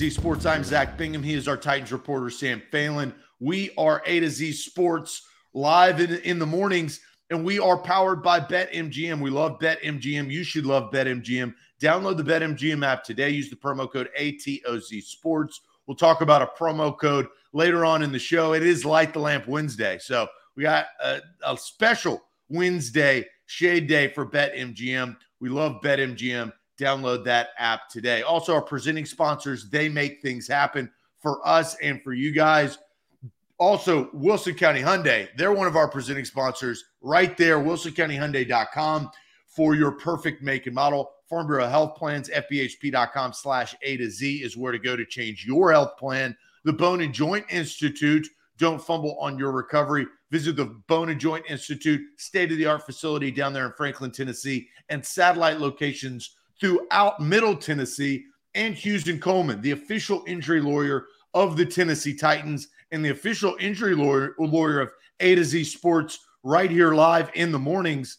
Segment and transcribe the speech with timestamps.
[0.00, 0.46] Z Sports.
[0.46, 1.22] I'm Zach Bingham.
[1.22, 3.12] He is our Titans reporter, Sam Phalen.
[3.38, 8.22] We are A to Z Sports live in, in the mornings, and we are powered
[8.22, 9.20] by BetMGM.
[9.20, 10.30] We love BetMGM.
[10.30, 11.52] You should love BetMGM.
[11.82, 13.28] Download the BetMGM app today.
[13.28, 15.60] Use the promo code ATOZ Sports.
[15.86, 18.54] We'll talk about a promo code later on in the show.
[18.54, 19.98] It is Light the Lamp Wednesday.
[19.98, 20.26] So
[20.56, 25.14] we got a, a special Wednesday shade day for BetMGM.
[25.40, 26.54] We love BetMGM.
[26.80, 28.22] Download that app today.
[28.22, 32.78] Also, our presenting sponsors, they make things happen for us and for you guys.
[33.58, 39.10] Also, Wilson County Hyundai, they're one of our presenting sponsors right there, wilsoncountyhyundai.com
[39.46, 41.10] for your perfect make and model.
[41.28, 45.44] Farm Bureau Health Plans, FBHP.com slash A to Z is where to go to change
[45.44, 46.34] your health plan.
[46.64, 50.06] The Bone and Joint Institute, don't fumble on your recovery.
[50.30, 54.10] Visit the Bone and Joint Institute, state of the art facility down there in Franklin,
[54.10, 61.56] Tennessee, and satellite locations throughout Middle Tennessee and Houston Coleman, the official injury lawyer of
[61.56, 66.70] the Tennessee Titans and the official injury lawyer, lawyer of A to Z Sports right
[66.70, 68.18] here live in the mornings.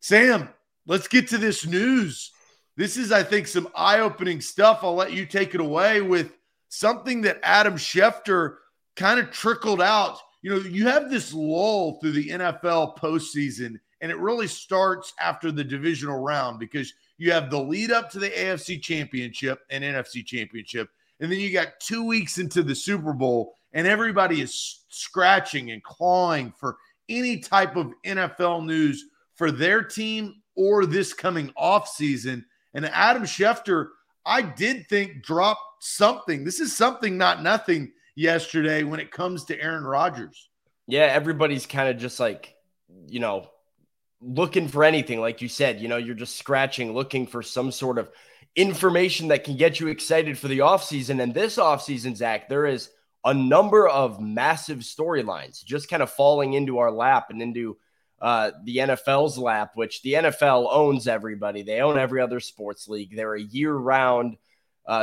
[0.00, 0.48] Sam,
[0.86, 2.32] let's get to this news.
[2.76, 4.80] This is, I think, some eye opening stuff.
[4.82, 6.36] I'll let you take it away with
[6.68, 8.56] something that Adam Schefter
[8.96, 10.18] kind of trickled out.
[10.42, 15.50] You know, you have this lull through the NFL postseason, and it really starts after
[15.50, 20.24] the divisional round because you have the lead up to the AFC Championship and NFC
[20.24, 20.88] Championship.
[21.20, 25.82] And then you got two weeks into the Super Bowl, and everybody is scratching and
[25.82, 26.76] clawing for
[27.08, 32.44] any type of NFL news for their team or this coming off season.
[32.74, 33.88] And Adam Schefter,
[34.26, 36.44] I did think dropped something.
[36.44, 40.48] This is something, not nothing, yesterday when it comes to Aaron Rodgers.
[40.86, 42.54] Yeah, everybody's kind of just like,
[43.08, 43.48] you know,
[44.20, 45.20] looking for anything.
[45.20, 48.10] Like you said, you know, you're just scratching, looking for some sort of
[48.54, 51.22] information that can get you excited for the offseason.
[51.22, 52.90] And this offseason, Zach, there is
[53.24, 57.76] a number of massive storylines just kind of falling into our lap and into
[58.20, 61.62] uh, the NFL's lap, which the NFL owns everybody.
[61.62, 63.14] They own every other sports league.
[63.14, 64.36] They're a year round,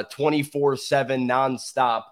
[0.09, 2.03] 24 uh, 7 nonstop.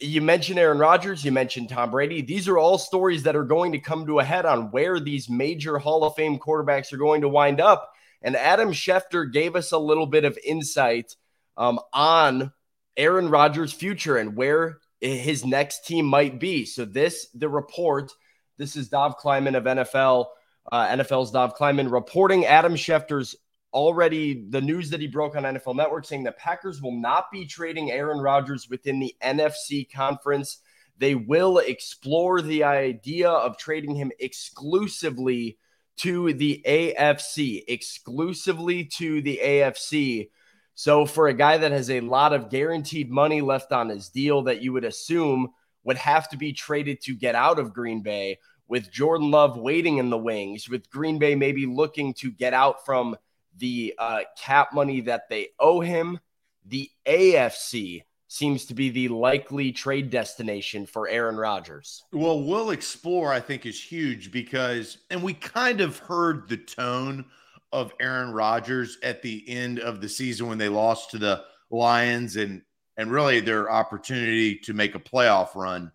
[0.00, 2.22] You mentioned Aaron Rodgers, you mentioned Tom Brady.
[2.22, 5.28] These are all stories that are going to come to a head on where these
[5.28, 7.92] major Hall of Fame quarterbacks are going to wind up.
[8.22, 11.16] And Adam Schefter gave us a little bit of insight
[11.56, 12.52] um, on
[12.96, 16.64] Aaron Rodgers' future and where his next team might be.
[16.64, 18.12] So this, the report,
[18.58, 20.26] this is Dov Kleiman of NFL,
[20.70, 23.36] uh, NFL's Dov Kleiman reporting Adam Schefter's
[23.72, 27.46] already the news that he broke on NFL Network saying the Packers will not be
[27.46, 30.58] trading Aaron Rodgers within the NFC conference.
[30.98, 35.58] They will explore the idea of trading him exclusively
[35.98, 40.30] to the AFC, exclusively to the AFC.
[40.74, 44.42] So, for a guy that has a lot of guaranteed money left on his deal
[44.44, 45.50] that you would assume
[45.84, 48.38] would have to be traded to get out of Green Bay,
[48.70, 52.86] with Jordan Love waiting in the wings, with Green Bay maybe looking to get out
[52.86, 53.16] from
[53.60, 56.18] the uh, cap money that they owe him,
[56.66, 62.04] the AFC seems to be the likely trade destination for Aaron Rodgers.
[62.12, 67.24] Well, we'll explore, I think, is huge because, and we kind of heard the tone
[67.72, 72.36] of Aaron Rodgers at the end of the season when they lost to the Lions
[72.36, 72.62] and
[72.96, 75.90] and really their opportunity to make a playoff run.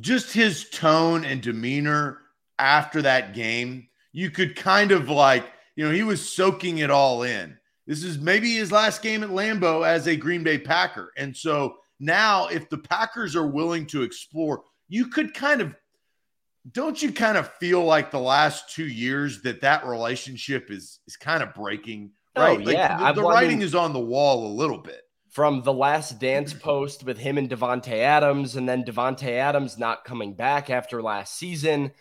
[0.00, 2.20] Just his tone and demeanor
[2.58, 5.44] after that game, you could kind of like,
[5.76, 7.56] you know, he was soaking it all in.
[7.86, 11.12] This is maybe his last game at Lambeau as a Green Bay Packer.
[11.16, 15.74] And so now, if the Packers are willing to explore, you could kind of
[16.72, 21.16] don't you kind of feel like the last two years that that relationship is is
[21.16, 24.46] kind of breaking oh, right oh, yeah like the, the writing is on the wall
[24.46, 28.84] a little bit from the last dance post with him and Davante Adams and then
[28.84, 31.92] Davante Adams not coming back after last season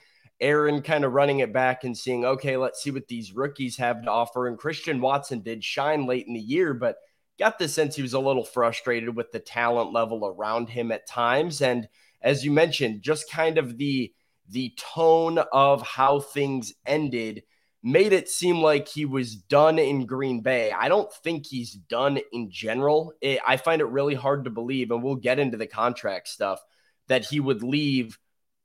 [0.44, 4.04] Aaron kind of running it back and seeing okay let's see what these rookies have
[4.04, 6.98] to offer and Christian Watson did shine late in the year but
[7.40, 11.08] got the sense he was a little frustrated with the talent level around him at
[11.08, 11.88] times and
[12.22, 14.14] as you mentioned just kind of the
[14.50, 17.44] the tone of how things ended
[17.84, 20.72] made it seem like he was done in Green Bay.
[20.72, 23.14] I don't think he's done in general.
[23.20, 26.62] It, I find it really hard to believe, and we'll get into the contract stuff,
[27.10, 28.18] that he would leave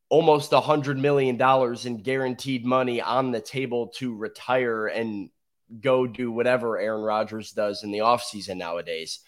[0.08, 5.30] almost a hundred million dollars in guaranteed money on the table to retire and
[5.80, 9.20] go do whatever Aaron Rodgers does in the offseason nowadays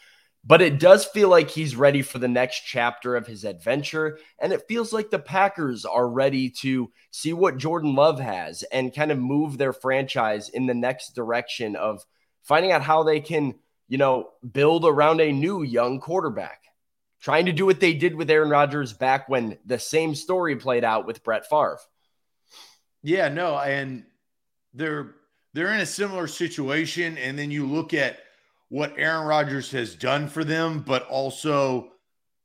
[0.42, 4.18] but it does feel like he's ready for the next chapter of his adventure.
[4.38, 8.94] And it feels like the Packers are ready to see what Jordan Love has and
[8.94, 12.06] kind of move their franchise in the next direction of
[12.42, 13.54] finding out how they can
[13.90, 16.62] you know, build around a new young quarterback,
[17.20, 20.84] trying to do what they did with Aaron Rodgers back when the same story played
[20.84, 21.78] out with Brett Favre.
[23.02, 24.04] Yeah, no, and
[24.74, 25.14] they're
[25.52, 28.18] they're in a similar situation, and then you look at
[28.68, 31.90] what Aaron Rodgers has done for them, but also,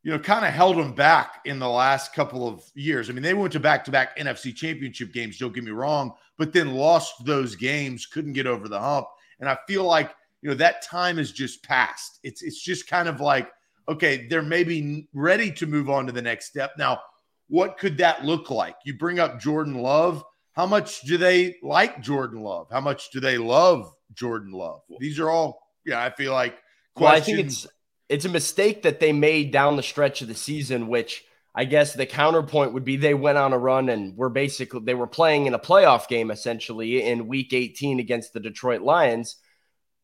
[0.01, 3.09] you know, kind of held them back in the last couple of years.
[3.09, 6.13] I mean, they went to back to back NFC championship games, don't get me wrong,
[6.37, 9.07] but then lost those games, couldn't get over the hump.
[9.39, 10.11] And I feel like,
[10.41, 12.19] you know, that time has just passed.
[12.23, 13.51] It's it's just kind of like,
[13.87, 16.71] okay, they're maybe ready to move on to the next step.
[16.77, 16.99] Now,
[17.47, 18.75] what could that look like?
[18.85, 20.23] You bring up Jordan Love.
[20.53, 22.67] How much do they like Jordan Love?
[22.71, 24.81] How much do they love Jordan Love?
[24.99, 26.57] These are all, yeah, I feel like
[26.95, 27.01] questions.
[27.05, 27.67] Well, I think it's
[28.07, 31.23] it's a mistake that they made down the stretch of the season, which
[31.53, 34.93] I guess the counterpoint would be they went on a run and were basically they
[34.93, 39.37] were playing in a playoff game essentially in week 18 against the Detroit Lions.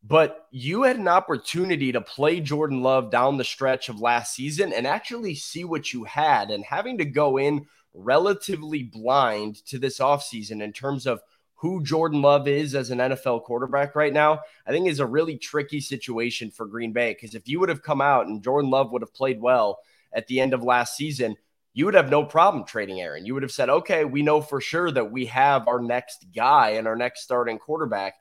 [0.04, 4.74] But you had an opportunity to play Jordan Love down the stretch of last season
[4.74, 6.50] and actually see what you had.
[6.50, 11.22] And having to go in relatively blind to this offseason in terms of
[11.56, 15.38] who Jordan Love is as an NFL quarterback right now, I think is a really
[15.38, 17.14] tricky situation for Green Bay.
[17.14, 19.78] Because if you would have come out and Jordan Love would have played well
[20.12, 21.36] at the end of last season,
[21.74, 23.28] you would have no problem trading Aaron.
[23.28, 26.72] You would have said, okay, we know for sure that we have our next guy
[26.72, 28.16] and our next starting quarterback.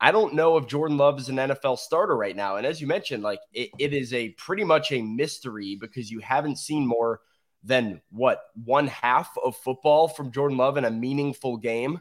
[0.00, 2.56] I don't know if Jordan Love is an NFL starter right now.
[2.56, 6.18] And as you mentioned, like it, it is a pretty much a mystery because you
[6.20, 7.20] haven't seen more
[7.62, 12.00] than what one half of football from Jordan Love in a meaningful game.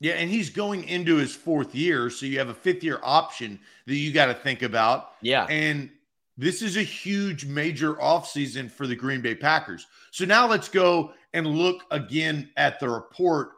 [0.00, 3.60] Yeah, and he's going into his fourth year, so you have a fifth year option
[3.86, 5.12] that you got to think about.
[5.20, 5.44] Yeah.
[5.44, 5.90] And
[6.38, 9.86] this is a huge major offseason for the Green Bay Packers.
[10.10, 13.50] So now let's go and look again at the report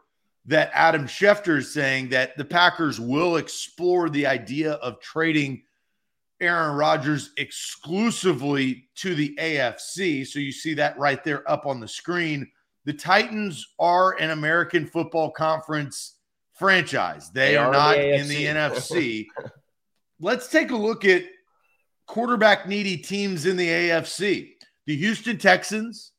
[0.46, 5.62] that Adam Schefter is saying that the Packers will explore the idea of trading
[6.40, 10.26] Aaron Rodgers exclusively to the AFC.
[10.26, 12.50] So you see that right there up on the screen.
[12.84, 16.16] The Titans are an American Football Conference
[16.54, 17.30] franchise.
[17.30, 19.26] They, they are, are, not the in the NFC.
[20.18, 21.22] Let's take a look at
[22.06, 24.54] quarterback needy teams in the AFC.
[24.86, 26.10] The Houston Texans,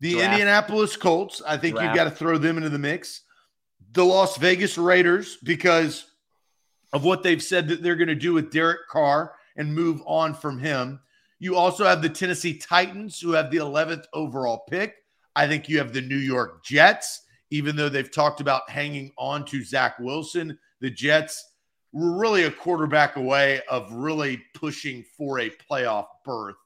[0.00, 0.32] the Draft.
[0.32, 1.42] Indianapolis Colts.
[1.46, 1.88] I think Draft.
[1.88, 3.24] you've got to throw them into the mix
[3.96, 6.04] the Las Vegas Raiders because
[6.92, 10.34] of what they've said that they're going to do with Derek Carr and move on
[10.34, 11.00] from him.
[11.38, 14.96] You also have the Tennessee Titans, who have the 11th overall pick.
[15.34, 19.46] I think you have the New York Jets, even though they've talked about hanging on
[19.46, 20.58] to Zach Wilson.
[20.80, 21.52] The Jets
[21.92, 26.56] were really a quarterback away of really pushing for a playoff berth.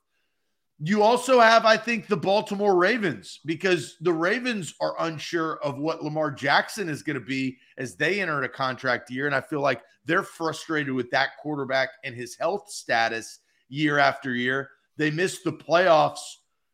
[0.83, 6.03] You also have, I think, the Baltimore Ravens because the Ravens are unsure of what
[6.03, 9.27] Lamar Jackson is going to be as they enter a contract year.
[9.27, 14.35] And I feel like they're frustrated with that quarterback and his health status year after
[14.35, 14.71] year.
[14.97, 16.21] They missed the playoffs,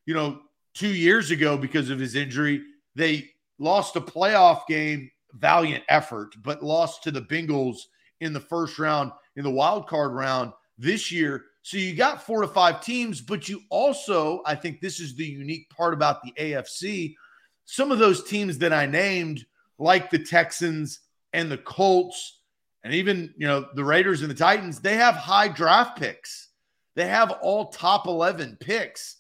[0.07, 0.41] you know,
[0.73, 2.63] two years ago because of his injury.
[2.95, 7.79] They lost a playoff game, valiant effort, but lost to the Bengals
[8.21, 12.43] in the first round, in the wild card round this year so you got four
[12.43, 16.31] to five teams, but you also, I think this is the unique part about the
[16.39, 17.17] AFC.
[17.65, 19.45] Some of those teams that I named,
[19.77, 21.01] like the Texans
[21.33, 22.39] and the Colts,
[22.85, 26.51] and even you know the Raiders and the Titans, they have high draft picks.
[26.95, 29.17] They have all top 11 picks.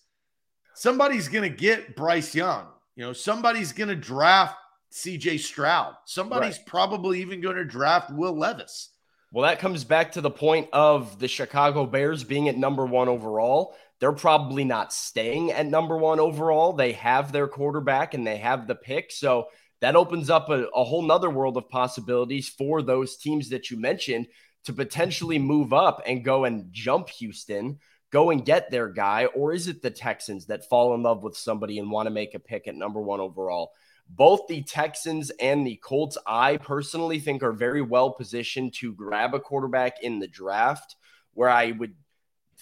[0.72, 2.68] Somebody's going to get Bryce Young.
[2.94, 4.54] You know, somebody's going to draft
[4.92, 5.96] CJ Stroud.
[6.04, 6.66] Somebody's right.
[6.66, 8.90] probably even going to draft Will Levis.
[9.32, 13.08] Well, that comes back to the point of the Chicago Bears being at number one
[13.08, 13.74] overall.
[13.98, 16.72] They're probably not staying at number one overall.
[16.72, 19.10] They have their quarterback and they have the pick.
[19.10, 19.48] So
[19.80, 23.78] that opens up a, a whole nother world of possibilities for those teams that you
[23.78, 24.26] mentioned
[24.64, 27.78] to potentially move up and go and jump Houston,
[28.10, 29.26] go and get their guy.
[29.26, 32.34] Or is it the Texans that fall in love with somebody and want to make
[32.34, 33.72] a pick at number one overall?
[34.08, 39.34] Both the Texans and the Colts, I personally think are very well positioned to grab
[39.34, 40.96] a quarterback in the draft,
[41.34, 41.94] where I would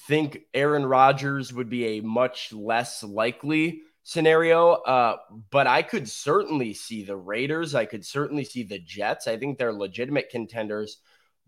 [0.08, 4.72] think Aaron Rodgers would be a much less likely scenario.
[4.72, 5.16] Uh,
[5.50, 7.74] but I could certainly see the Raiders.
[7.74, 9.26] I could certainly see the Jets.
[9.26, 10.98] I think they're legitimate contenders.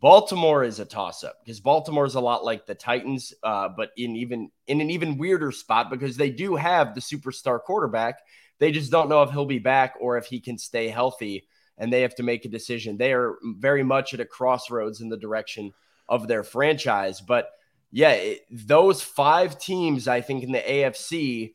[0.00, 3.90] Baltimore is a toss up because Baltimore is a lot like the Titans, uh, but
[3.96, 8.20] in even in an even weirder spot because they do have the superstar quarterback
[8.58, 11.46] they just don't know if he'll be back or if he can stay healthy,
[11.78, 12.96] and they have to make a decision.
[12.96, 15.72] They are very much at a crossroads in the direction
[16.08, 17.20] of their franchise.
[17.20, 17.50] But
[17.90, 21.54] yeah, it, those five teams, I think, in the AFC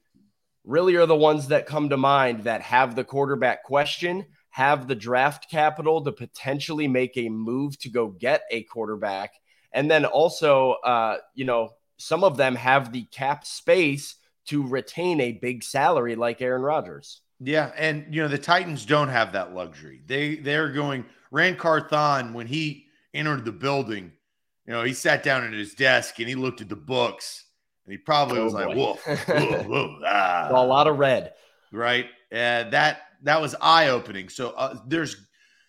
[0.63, 4.95] really are the ones that come to mind that have the quarterback question, have the
[4.95, 9.33] draft capital to potentially make a move to go get a quarterback,
[9.73, 14.15] And then also, uh, you know, some of them have the cap space
[14.47, 17.21] to retain a big salary like Aaron Rodgers.
[17.39, 20.01] Yeah, and you know the Titans don't have that luxury.
[20.05, 24.11] They they're going Ran Carthon when he entered the building.
[24.67, 27.45] You know, he sat down at his desk and he looked at the books
[27.85, 28.67] and he probably oh was boy.
[28.67, 30.49] like, "Woof, woof, woof ah.
[30.51, 31.33] a lot of red."
[31.71, 34.29] Right, uh, that that was eye opening.
[34.29, 35.15] So uh, there's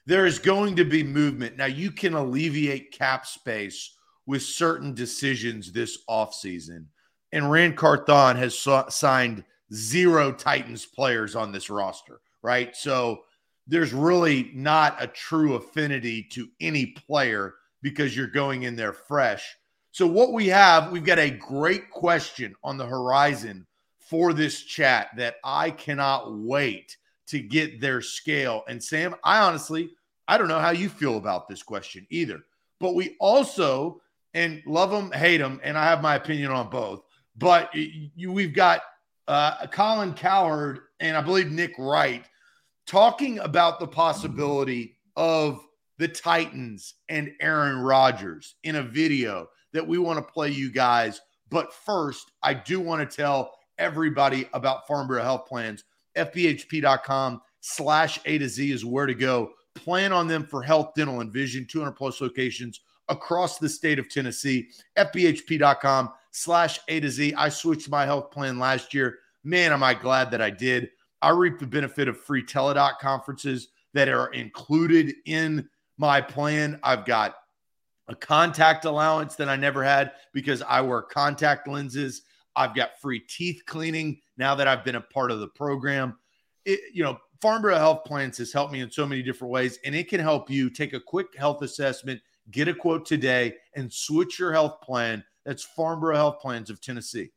[0.06, 1.66] there is going to be movement now.
[1.66, 6.86] You can alleviate cap space with certain decisions this offseason.
[7.32, 12.76] And Ran Carthon has signed zero Titans players on this roster, right?
[12.76, 13.22] So
[13.66, 19.56] there's really not a true affinity to any player because you're going in there fresh.
[19.92, 23.66] So, what we have, we've got a great question on the horizon
[23.98, 26.96] for this chat that I cannot wait
[27.26, 28.62] to get their scale.
[28.68, 29.90] And Sam, I honestly,
[30.28, 32.40] I don't know how you feel about this question either.
[32.80, 34.00] But we also,
[34.34, 37.02] and love them, hate them, and I have my opinion on both.
[37.36, 38.82] But you, we've got
[39.28, 42.24] uh, Colin Cowherd and I believe Nick Wright
[42.86, 45.64] talking about the possibility of
[45.98, 51.20] the Titans and Aaron Rodgers in a video that we want to play you guys.
[51.50, 55.84] But first, I do want to tell everybody about Farm Bureau Health Plans.
[56.16, 59.52] FBHP.com slash A to Z is where to go.
[59.74, 64.08] Plan on them for health, dental, and vision, 200 plus locations across the state of
[64.08, 64.68] Tennessee.
[64.98, 67.34] FBHP.com slash A to Z.
[67.34, 69.18] I switched my health plan last year.
[69.44, 70.90] Man, am I glad that I did.
[71.20, 76.80] I reap the benefit of free teledoc conferences that are included in my plan.
[76.82, 77.36] I've got
[78.08, 82.22] a contact allowance that I never had because I wear contact lenses.
[82.56, 86.18] I've got free teeth cleaning now that I've been a part of the program.
[86.64, 89.78] It, you know, Farm Bureau Health Plans has helped me in so many different ways,
[89.84, 92.20] and it can help you take a quick health assessment,
[92.50, 95.24] get a quote today, and switch your health plan.
[95.44, 97.30] That's Farm Bureau Health Plans of Tennessee.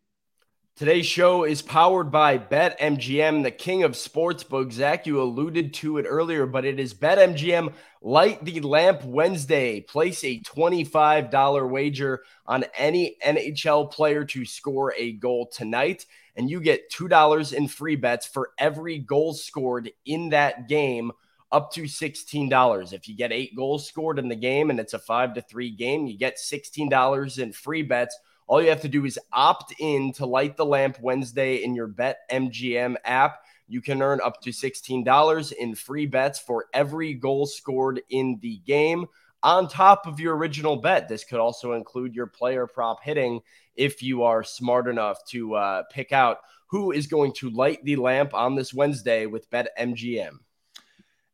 [0.75, 4.73] Today's show is powered by BetMGM, the king of sportsbooks.
[4.73, 9.79] Zach, you alluded to it earlier, but it is BetMGM Light the Lamp Wednesday.
[9.79, 16.59] Place a $25 wager on any NHL player to score a goal tonight, and you
[16.59, 21.11] get $2 in free bets for every goal scored in that game,
[21.51, 22.93] up to $16.
[22.93, 25.71] If you get eight goals scored in the game and it's a five to three
[25.71, 30.13] game, you get $16 in free bets all you have to do is opt in
[30.13, 33.39] to Light the Lamp Wednesday in your Bet MGM app.
[33.67, 38.57] You can earn up to $16 in free bets for every goal scored in the
[38.57, 39.07] game
[39.41, 41.09] on top of your original bet.
[41.09, 43.41] This could also include your player prop hitting
[43.75, 46.37] if you are smart enough to uh, pick out
[46.67, 50.37] who is going to light the lamp on this Wednesday with Bet MGM.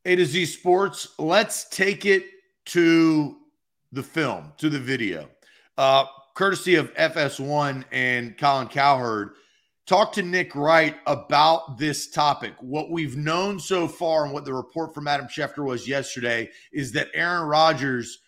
[0.06, 2.26] A to Z Sports, let's take it
[2.66, 3.38] to
[3.92, 5.30] the film, to the video.
[5.78, 9.34] Uh, courtesy of FS1 and Colin Cowherd,
[9.86, 12.54] talk to Nick Wright about this topic.
[12.62, 16.92] What we've known so far and what the report from Adam Schefter was yesterday is
[16.94, 18.20] that Aaron Rodgers,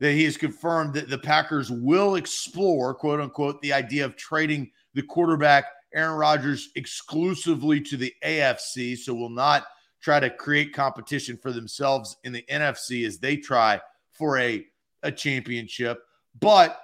[0.00, 4.70] that he has confirmed that the Packers will explore, quote unquote, the idea of trading
[4.92, 8.98] the quarterback Aaron Rodgers exclusively to the AFC.
[8.98, 9.64] So we'll not
[10.02, 13.80] try to create competition for themselves in the NFC as they try
[14.10, 14.66] for a,
[15.02, 16.02] a championship.
[16.38, 16.78] But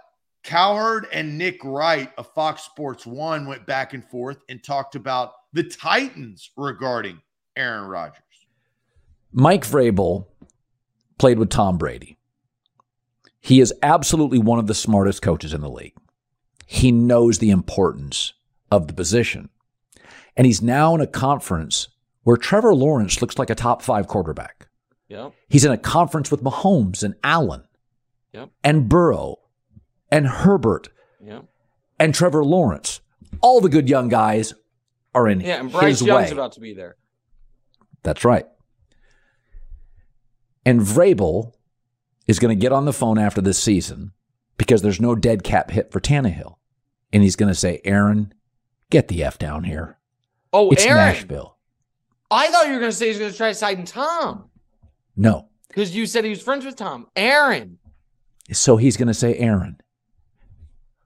[0.44, 5.32] Cowherd and Nick Wright of Fox Sports One went back and forth and talked about
[5.52, 7.20] the Titans regarding
[7.56, 8.22] Aaron Rodgers.
[9.32, 10.26] Mike Vrabel
[11.18, 12.16] played with Tom Brady.
[13.40, 15.94] He is absolutely one of the smartest coaches in the league.
[16.66, 18.32] He knows the importance
[18.70, 19.48] of the position.
[20.36, 21.88] And he's now in a conference
[22.28, 24.68] where Trevor Lawrence looks like a top five quarterback.
[25.08, 25.32] Yep.
[25.48, 27.64] He's in a conference with Mahomes and Allen
[28.34, 28.50] yep.
[28.62, 29.36] and Burrow
[30.10, 30.90] and Herbert
[31.24, 31.40] yeah.
[31.98, 33.00] and Trevor Lawrence.
[33.40, 34.52] All the good young guys
[35.14, 36.32] are in yeah, and Bryce his Young's way.
[36.32, 36.96] about to be there.
[38.02, 38.44] That's right.
[40.66, 41.54] And Vrabel
[42.26, 44.12] is going to get on the phone after this season
[44.58, 46.56] because there's no dead cap hit for Tannehill.
[47.10, 48.34] And he's going to say, Aaron,
[48.90, 49.96] get the F down here.
[50.52, 50.98] Oh, it's Aaron.
[50.98, 51.54] Nashville.
[52.30, 54.50] I thought you were going to say he's going to try signing Tom.
[55.16, 55.48] No.
[55.68, 57.06] Because you said he was friends with Tom.
[57.16, 57.78] Aaron.
[58.52, 59.80] So he's going to say, Aaron,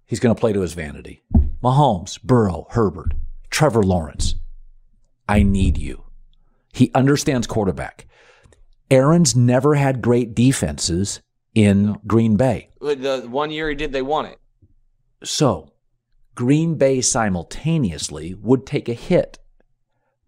[0.07, 1.23] he's going to play to his vanity.
[1.63, 3.15] Mahomes, Burrow, Herbert,
[3.51, 4.37] Trevor Lawrence.
[5.29, 6.05] I need you.
[6.73, 8.07] He understands quarterback.
[8.91, 11.21] Aaron's never had great defenses
[11.55, 12.71] in Green Bay.
[12.81, 14.39] The one year he did, they won it.
[15.25, 15.73] So,
[16.35, 19.39] Green Bay simultaneously would take a hit.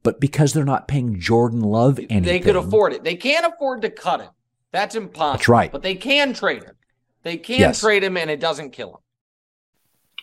[0.05, 3.03] But because they're not paying Jordan Love anything, they could afford it.
[3.03, 4.31] They can't afford to cut him.
[4.71, 5.33] That's impossible.
[5.33, 5.73] That's right.
[5.73, 6.77] But they can trade him.
[7.25, 7.81] They can Yes.
[7.81, 9.01] trade him and it doesn't kill him.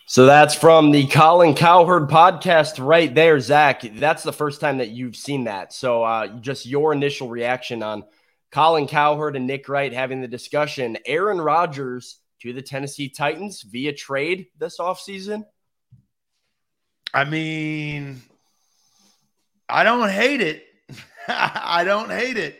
[0.06, 3.82] So that's from the Colin Cowherd podcast right there, Zach.
[3.82, 5.72] That's the first time that you've seen that.
[5.72, 8.04] So uh, just your initial reaction on
[8.50, 10.98] Colin Cowherd and Nick Wright having the discussion.
[11.06, 15.44] Aaron Rodgers to the Tennessee Titans via trade this offseason.
[17.14, 18.20] I mean,
[19.68, 20.64] I don't hate it.
[21.28, 22.58] I don't hate it.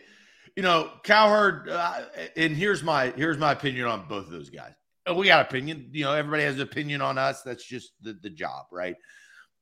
[0.55, 2.01] You know, Cowherd, uh,
[2.37, 4.73] and here's my here's my opinion on both of those guys.
[5.09, 5.89] Uh, We got opinion.
[5.91, 7.41] You know, everybody has an opinion on us.
[7.41, 8.95] That's just the, the job, right?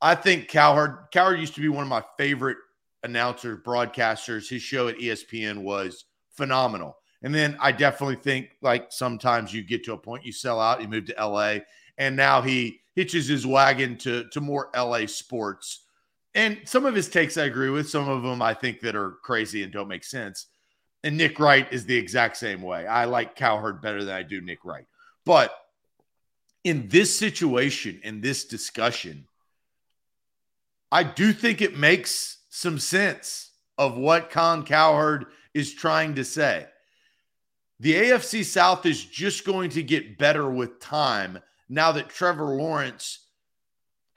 [0.01, 2.57] I think Cowherd Cowherd used to be one of my favorite
[3.03, 4.50] announcers, broadcasters.
[4.50, 6.98] His show at ESPN was phenomenal.
[7.24, 10.81] And then I definitely think like sometimes you get to a point you sell out,
[10.81, 11.57] you move to LA,
[11.98, 15.86] and now he hitches his wagon to to more LA sports.
[16.34, 19.12] And some of his takes I agree with, some of them I think that are
[19.22, 20.48] crazy and don't make sense.
[21.04, 22.88] And Nick Wright is the exact same way.
[22.88, 24.86] I like Cowherd better than I do Nick Wright.
[25.26, 25.54] But
[26.64, 29.26] in this situation, in this discussion,
[30.92, 36.68] I do think it makes some sense of what Con Cowherd is trying to say.
[37.80, 43.26] The AFC South is just going to get better with time now that Trevor Lawrence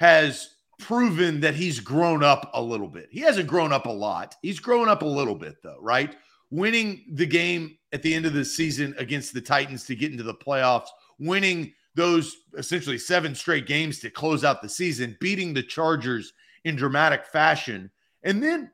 [0.01, 0.54] has
[0.85, 3.09] proven that he's grown up a little bit.
[3.11, 4.37] He hasn't grown up a lot.
[4.43, 6.15] He's grown up a little bit, though, right?
[6.51, 10.23] Winning the game at the end of the season against the Titans to get into
[10.23, 10.89] the playoffs,
[11.19, 16.77] winning those essentially seven straight games to close out the season, beating the Chargers in
[16.77, 17.91] dramatic fashion,
[18.23, 18.71] and then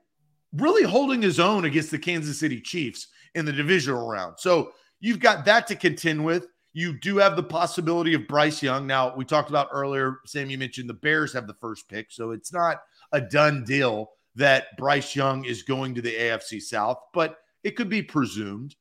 [0.55, 4.35] really holding his own against the Kansas City Chiefs in the divisional round.
[4.38, 6.49] So you've got that to contend with.
[6.73, 8.87] You do have the possibility of Bryce Young.
[8.87, 12.12] Now, we talked about earlier, Sam, you mentioned the Bears have the first pick.
[12.12, 12.79] So it's not
[13.12, 17.89] a done deal that Bryce Young is going to the AFC South, but it could
[17.89, 18.77] be presumed.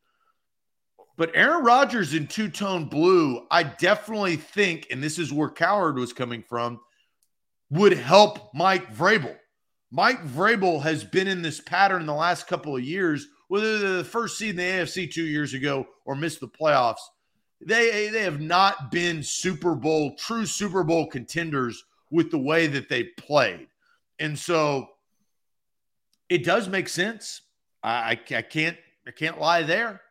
[1.18, 5.98] But Aaron Rodgers in two tone blue, I definitely think, and this is where Cowherd
[5.98, 6.80] was coming from,
[7.70, 9.36] would help Mike Vrabel.
[9.92, 14.38] Mike Vrabel has been in this pattern the last couple of years, whether the first
[14.38, 17.02] seed in the AFC two years ago or missed the playoffs.
[17.62, 22.90] They, they have not been Super Bowl, true Super Bowl contenders with the way that
[22.90, 23.68] they played.
[24.20, 24.90] And so
[26.30, 27.42] it does make sense.
[27.84, 27.90] I,
[28.32, 30.02] I, I can't I can't lie there.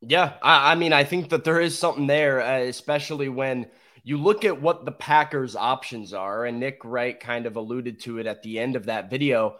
[0.00, 3.66] Yeah, I, I mean, I think that there is something there, uh, especially when
[4.04, 6.44] you look at what the Packers' options are.
[6.44, 9.56] And Nick Wright kind of alluded to it at the end of that video.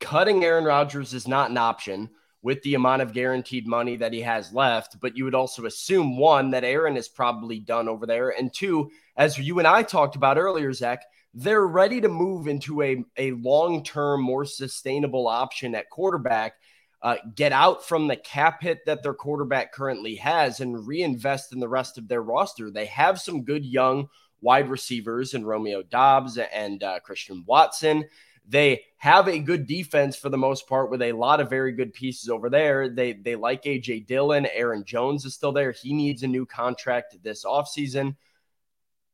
[0.00, 2.10] Cutting Aaron Rodgers is not an option
[2.46, 5.00] with the amount of guaranteed money that he has left.
[5.00, 8.28] But you would also assume one, that Aaron is probably done over there.
[8.30, 11.02] And two, as you and I talked about earlier, Zach,
[11.34, 16.54] they're ready to move into a, a long term, more sustainable option at quarterback
[17.02, 21.58] uh, get out from the cap hit that their quarterback currently has and reinvest in
[21.58, 22.70] the rest of their roster.
[22.70, 24.08] They have some good young
[24.40, 28.04] wide receivers and Romeo Doubs and uh, Christian Watson.
[28.48, 31.92] They have a good defense for the most part with a lot of very good
[31.92, 32.88] pieces over there.
[32.88, 34.46] They they like AJ Dillon.
[34.52, 35.72] Aaron Jones is still there.
[35.72, 38.16] He needs a new contract this offseason.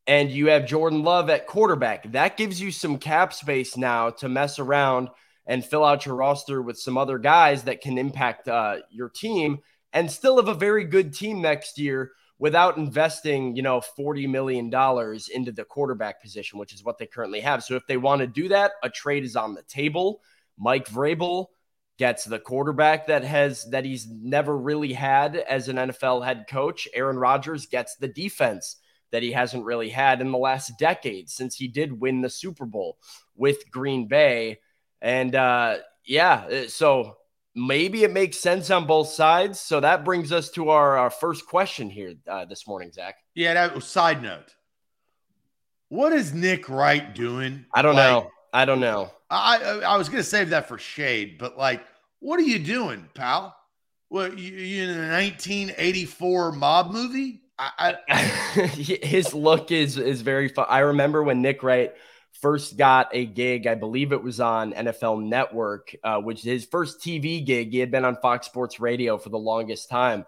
[0.06, 2.10] And you have Jordan Love at quarterback.
[2.12, 5.08] That gives you some cap space now to mess around
[5.46, 9.58] and fill out your roster with some other guys that can impact uh, your team
[9.92, 14.66] and still have a very good team next year without investing, you know, $40 million
[15.32, 17.62] into the quarterback position, which is what they currently have.
[17.62, 20.20] So if they want to do that, a trade is on the table.
[20.58, 21.46] Mike Vrabel
[21.98, 26.88] gets the quarterback that has that he's never really had as an NFL head coach.
[26.94, 28.74] Aaron Rodgers gets the defense
[29.12, 32.66] that he hasn't really had in the last decade since he did win the Super
[32.66, 32.98] Bowl
[33.36, 34.58] with Green Bay.
[35.00, 37.18] And uh, yeah, so
[37.54, 39.60] maybe it makes sense on both sides.
[39.60, 43.16] So that brings us to our, our first question here uh, this morning, Zach.
[43.34, 43.54] Yeah.
[43.54, 44.54] That side note.
[45.88, 47.66] What is Nick Wright doing?
[47.74, 48.30] I don't Like, know.
[48.52, 49.10] I don't know.
[49.30, 51.82] I I, was gonna save that for shade, but like,
[52.20, 53.56] what are you doing, pal?
[54.08, 57.40] What you, you in a 1984 mob movie?
[57.58, 58.12] I, I
[58.66, 60.66] His look is is very fun.
[60.68, 61.92] I remember when Nick Wright
[62.42, 63.66] first got a gig.
[63.66, 67.70] I believe it was on NFL Network, uh, which is his first TV gig.
[67.70, 70.26] He had been on Fox Sports Radio for the longest time,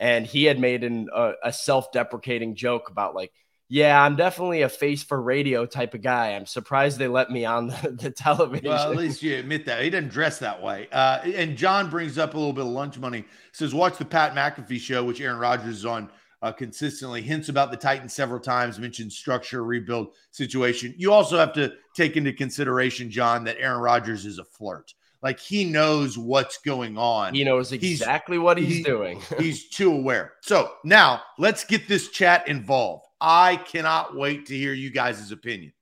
[0.00, 1.08] and he had made an,
[1.44, 3.30] a, self-deprecating joke about like,
[3.68, 6.30] "Yeah, I'm definitely a face for radio type of guy.
[6.30, 9.84] I'm surprised they let me on the, the television." Well, at least you admit that
[9.84, 10.88] he doesn't dress that way.
[10.90, 13.26] Uh, and John brings up a little bit of lunch money.
[13.52, 16.10] Says watch the Pat McAfee show, which Aaron Rodgers is on
[16.42, 17.22] uh, consistently.
[17.22, 18.78] Hints about the Titans several times.
[18.78, 20.94] Mentions structure, rebuild situation.
[20.96, 24.94] You also have to take into consideration, John, that Aaron Rodgers is a flirt.
[25.22, 27.34] Like he knows what's going on.
[27.34, 29.20] He knows He's- exactly what he's he- doing.
[29.38, 30.32] He's too aware.
[30.40, 33.04] So now let's get this chat involved.
[33.20, 35.74] I cannot wait to hear you guys' opinion.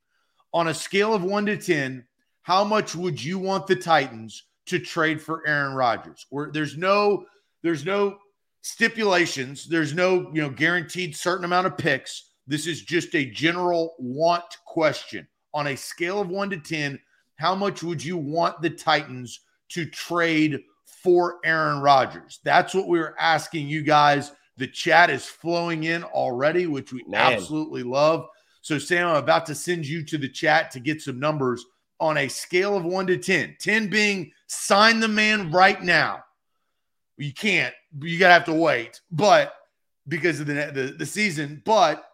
[0.52, 2.04] On a scale of one to 10,
[2.42, 6.26] how much would you want the Titans to trade for Aaron Rodgers?
[6.30, 7.26] Where there's no,
[7.62, 8.18] there's no
[8.68, 12.32] stipulations, there's no, you know, guaranteed certain amount of picks.
[12.46, 15.26] This is just a general want question.
[15.54, 17.00] On a scale of one to 10,
[17.36, 20.60] how much would you want the Titans to trade
[21.02, 22.40] for Aaron Rodgers?
[22.44, 24.32] That's what we were asking you guys.
[24.58, 27.32] The chat is flowing in already, which we Man.
[27.32, 28.26] absolutely love.
[28.60, 31.64] So, Sam, I'm about to send you to the chat to get some numbers
[32.00, 33.56] on a scale of one to 10.
[33.60, 36.22] 10 being sign the man right now.
[37.18, 39.54] You can't, you got to have to wait, but
[40.06, 41.62] because of the, the, the season.
[41.64, 42.04] But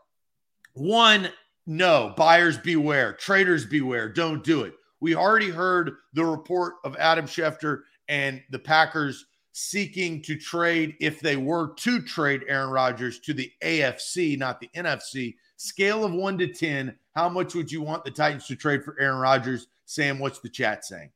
[0.73, 1.29] one,
[1.67, 4.75] no, buyers beware, traders beware, don't do it.
[5.01, 11.21] We already heard the report of Adam Schefter and the Packers seeking to trade if
[11.21, 15.37] they were to trade Aaron Rodgers to the AFC, not the NFC.
[15.57, 18.97] Scale of one to 10, how much would you want the Titans to trade for
[19.01, 19.69] Aaron Rodgers?
[19.87, 21.11] Sam, what's the chat saying?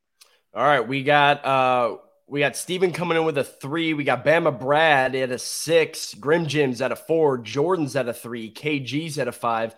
[0.55, 1.97] All right, we got uh
[2.29, 3.95] we got Steven coming in with a three.
[3.95, 8.13] We got Bama Brad at a six, Grim Jim's at a four, Jordan's at a
[8.13, 9.75] three, KG's at a five,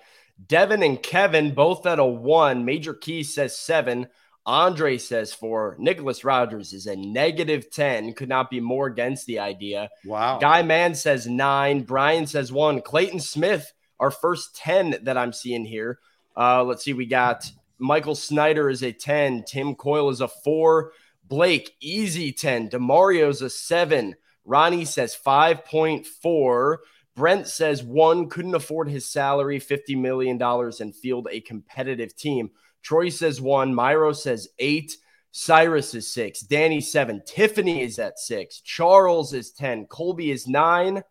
[0.47, 2.65] Devin and Kevin both at a one.
[2.65, 4.09] Major Key says seven.
[4.47, 5.77] Andre says four.
[5.79, 8.15] Nicholas Rogers is a negative 10.
[8.15, 9.91] Could not be more against the idea.
[10.05, 10.39] Wow.
[10.39, 11.83] Guy Mann says nine.
[11.83, 12.81] Brian says one.
[12.81, 16.01] Clayton Smith, our first 10 that I'm seeing here.
[16.37, 16.95] Uh, let's see.
[16.95, 19.45] We got Michael Snyder is a 10.
[19.47, 20.93] Tim Coyle is a four.
[21.31, 22.71] Blake, easy 10.
[22.71, 24.17] Demario's a seven.
[24.45, 26.77] Ronnie says 5.4.
[27.15, 32.51] Brent says one couldn't afford his salary, $50 million, and field a competitive team.
[32.83, 33.73] Troy says one.
[33.73, 34.97] Myro says eight.
[35.31, 36.41] Cyrus is six.
[36.41, 37.23] Danny seven.
[37.25, 38.61] Tiffany is at six.
[38.61, 39.87] Charles is 10.
[39.87, 41.05] Colby is nine.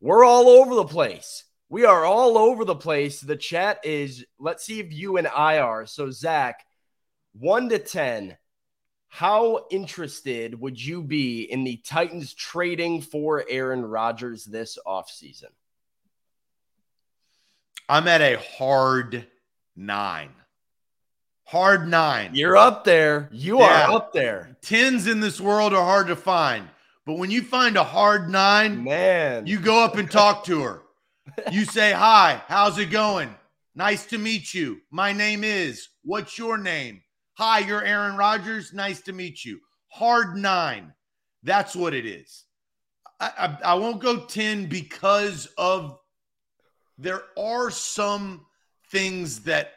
[0.00, 1.44] We're all over the place.
[1.68, 3.20] We are all over the place.
[3.20, 5.86] The chat is, let's see if you and I are.
[5.86, 6.64] So, Zach,
[7.32, 8.36] one to 10,
[9.14, 15.52] how interested would you be in the Titans trading for Aaron Rodgers this offseason?
[17.88, 19.24] I'm at a hard
[19.76, 20.30] nine.
[21.44, 22.34] Hard nine.
[22.34, 23.28] You're up there.
[23.30, 23.86] You Yeah.
[23.88, 24.56] are up there.
[24.62, 26.68] Tens in this world are hard to find.
[27.06, 29.46] But when you find a hard nine, Man.
[29.46, 30.82] you go up and talk to her.
[31.52, 33.32] You say, Hi, how's it going?
[33.76, 34.80] Nice to meet you.
[34.90, 35.88] My name is.
[36.02, 37.02] What's your name?
[37.36, 38.72] Hi, you're Aaron Rodgers.
[38.72, 39.58] Nice to meet you.
[39.88, 40.92] Hard nine.
[41.42, 42.44] That's what it is.
[43.18, 45.98] I, I, I won't go 10 because of
[46.96, 48.46] there are some
[48.92, 49.72] things that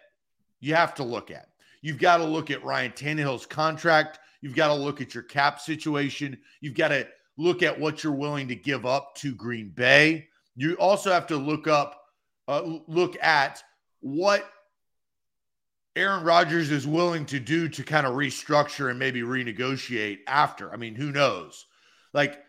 [0.60, 1.48] you have to look at.
[1.82, 4.20] You've got to look at Ryan Tannehill's contract.
[4.42, 6.38] You've got to look at your cap situation.
[6.62, 10.28] You've got to look at what you're willing to give up to Green Bay.
[10.56, 12.00] You also have to look up,
[12.48, 13.64] uh, look at
[14.00, 14.48] what
[15.98, 20.72] Aaron Rodgers is willing to do to kind of restructure and maybe renegotiate after.
[20.72, 21.66] I mean, who knows?
[22.14, 22.40] Like,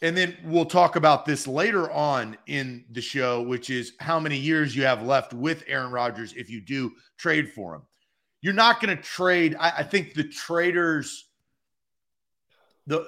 [0.00, 4.36] and then we'll talk about this later on in the show, which is how many
[4.36, 7.82] years you have left with Aaron Rodgers if you do trade for him.
[8.40, 9.56] You're not going to trade.
[9.58, 11.24] I, I think the traders,
[12.86, 13.04] the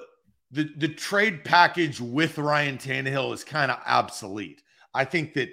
[0.51, 4.61] the the trade package with Ryan Tannehill is kind of obsolete.
[4.93, 5.49] I think that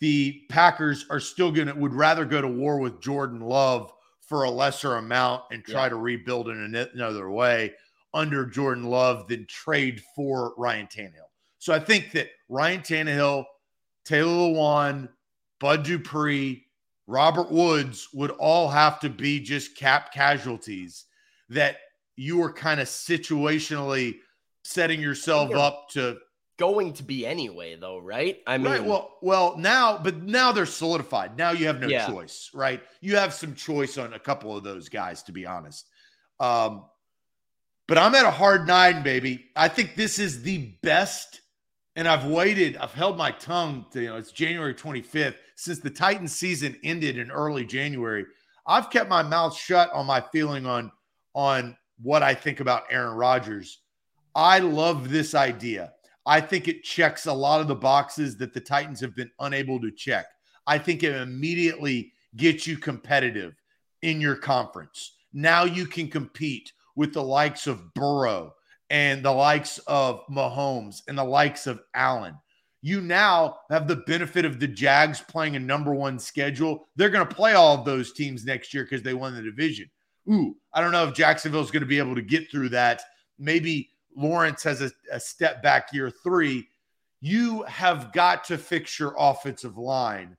[0.00, 4.44] the Packers are still going to would rather go to war with Jordan Love for
[4.44, 5.90] a lesser amount and try Yeah.
[5.90, 7.74] to rebuild in another way
[8.12, 11.28] under Jordan Love than trade for Ryan Tannehill.
[11.58, 13.44] So I think that Ryan Tannehill,
[14.04, 15.08] Taylor Lewan,
[15.60, 16.66] Bud Dupree,
[17.06, 21.04] Robert Woods would all have to be just cap casualties
[21.50, 21.76] that
[22.16, 24.20] you are kind of situationally
[24.62, 26.18] setting yourself You're- up to
[26.56, 28.38] going to be anyway, though, right?
[28.46, 28.84] I mean, right.
[28.84, 31.36] Well, well, now, but now they're solidified.
[31.36, 32.06] Now you have no Yeah.
[32.06, 32.82] choice, right?
[33.00, 35.88] You have some choice on a couple of those guys, to be honest.
[36.40, 36.84] Um,
[37.86, 39.46] but I'm at a hard nine, baby.
[39.56, 41.40] I think this is the best,
[41.96, 42.76] and I've waited.
[42.76, 43.86] I've held my tongue.
[43.92, 48.24] To, you know, it's January 25th since the Titans season ended in early January.
[48.66, 50.90] I've kept my mouth shut on my feeling on
[51.34, 53.80] on what I think about Aaron Rodgers.
[54.34, 55.92] I love this idea.
[56.26, 59.80] I think it checks a lot of the boxes that the Titans have been unable
[59.80, 60.26] to check.
[60.66, 63.54] I think it immediately gets you competitive
[64.02, 65.16] in your conference.
[65.32, 68.54] Now you can compete with the likes of Burrow
[68.90, 72.36] and the likes of Mahomes and the likes of Allen.
[72.82, 76.86] You now have the benefit of the Jags playing a number one schedule.
[76.96, 79.90] They're going to play all of those teams next year because they won the division.
[80.30, 83.02] ooh, I don't know if Jacksonville's going to be able to get through that.
[83.38, 86.68] Maybe Lawrence has a, a step back year three.
[87.20, 90.36] You have got to fix your offensive line.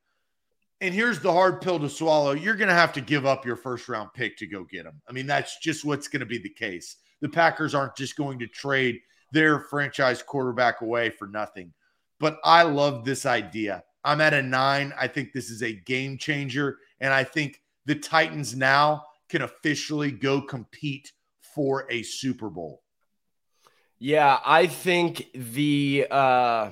[0.81, 2.31] And here's the hard pill to swallow.
[2.33, 5.01] You're going to have to give up your first round pick to go get him.
[5.09, 6.97] I mean, that's just what's going to be the case.
[7.21, 8.99] The Packers aren't just going to trade
[9.31, 11.73] their franchise quarterback away for nothing.
[12.19, 13.83] But I love this idea.
[14.03, 14.93] I'm at a nine.
[14.99, 16.77] I think this is a game changer.
[16.99, 21.11] And I think the Titans now can officially go compete
[21.41, 22.83] for a Super Bowl.
[24.05, 26.69] Yeah, I think the uh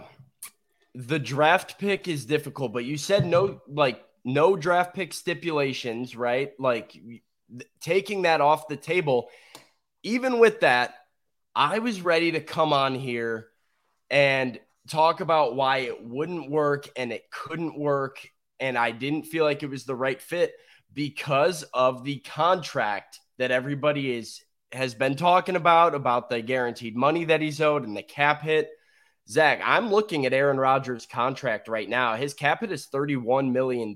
[0.93, 6.52] the draft pick is difficult, but you said no like no draft pick stipulations, right?
[6.60, 6.96] Like
[7.82, 9.30] taking that off the table.
[10.04, 10.93] Even with that,
[11.56, 13.48] I was ready to come on here
[14.12, 18.19] and talk about why it wouldn't work and it couldn't work
[18.60, 20.54] and I didn't feel like it was the right fit
[20.93, 24.42] because of the contract that everybody is
[24.73, 28.69] has been talking about about the guaranteed money that he's owed and the cap hit.
[29.29, 32.15] Zach, I'm looking at Aaron Rodgers' contract right now.
[32.15, 33.95] His cap hit is $31 million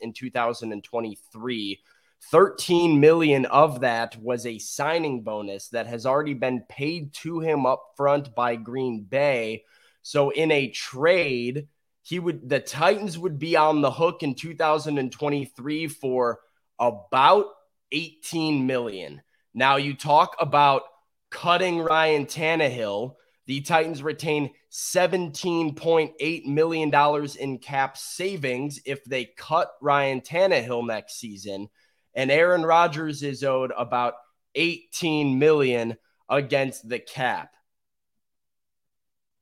[0.00, 1.82] in 2023.
[2.30, 7.66] 13 million of that was a signing bonus that has already been paid to him
[7.66, 9.64] up front by Green Bay.
[10.02, 11.68] So in a trade,
[12.02, 16.40] he would the Titans would be on the hook in 2023 for
[16.78, 17.46] about
[17.92, 19.22] 18 million.
[19.56, 20.82] Now you talk about
[21.30, 23.14] cutting Ryan Tannehill.
[23.46, 31.70] The Titans retain $17.8 million in cap savings if they cut Ryan Tannehill next season.
[32.12, 34.14] And Aaron Rodgers is owed about
[34.54, 35.96] 18 million
[36.28, 37.50] against the cap.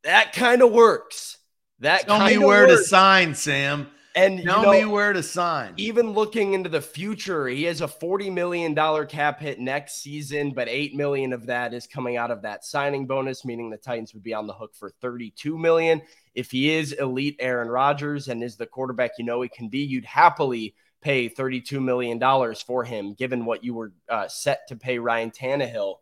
[0.04, 1.38] That kind of works.
[1.80, 2.82] That tell me where works.
[2.82, 3.88] to sign, Sam.
[4.16, 5.74] And tell you know, me where to sign.
[5.76, 8.74] Even looking into the future, he has a $40 million
[9.06, 13.06] cap hit next season, but 8 million of that is coming out of that signing
[13.06, 16.00] bonus, meaning the Titans would be on the hook for 32 million.
[16.34, 19.80] If he is elite Aaron Rodgers and is the quarterback you know he can be,
[19.80, 22.20] you'd happily pay $32 million
[22.66, 25.96] for him, given what you were uh, set to pay Ryan Tannehill.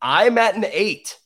[0.00, 1.18] I'm at an eight.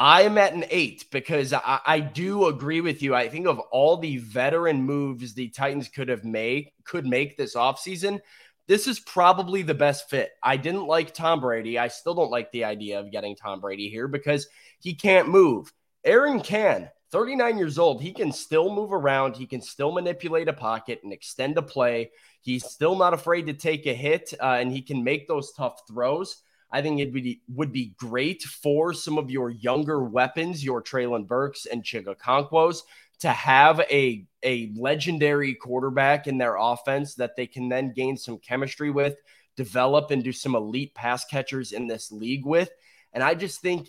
[0.00, 3.16] I am at an eight because I, I, do agree with you.
[3.16, 7.56] I think of all the veteran moves the Titans could have made, could make this
[7.56, 8.20] offseason,
[8.68, 10.30] this is probably the best fit.
[10.40, 11.78] I didn't like Tom Brady.
[11.78, 14.46] I still don't like the idea of getting Tom Brady here because
[14.78, 15.72] he can't move.
[16.04, 16.90] Aaron can.
[17.10, 18.02] 39 years old.
[18.02, 19.34] He can still move around.
[19.34, 22.10] He can still manipulate a pocket and extend a play.
[22.42, 25.80] He's still not afraid to take a hit uh, and he can make those tough
[25.88, 26.42] throws.
[26.70, 30.82] I think it would be, would be great for some of your younger weapons, your
[30.82, 32.82] Treylon Burks and Chig Okonkwo's,
[33.20, 38.38] to have a, a legendary quarterback in their offense that they can then gain some
[38.38, 39.16] chemistry with,
[39.56, 42.70] develop and do some elite pass catchers in this league with.
[43.12, 43.88] And I just think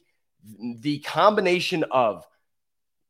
[0.77, 2.25] the combination of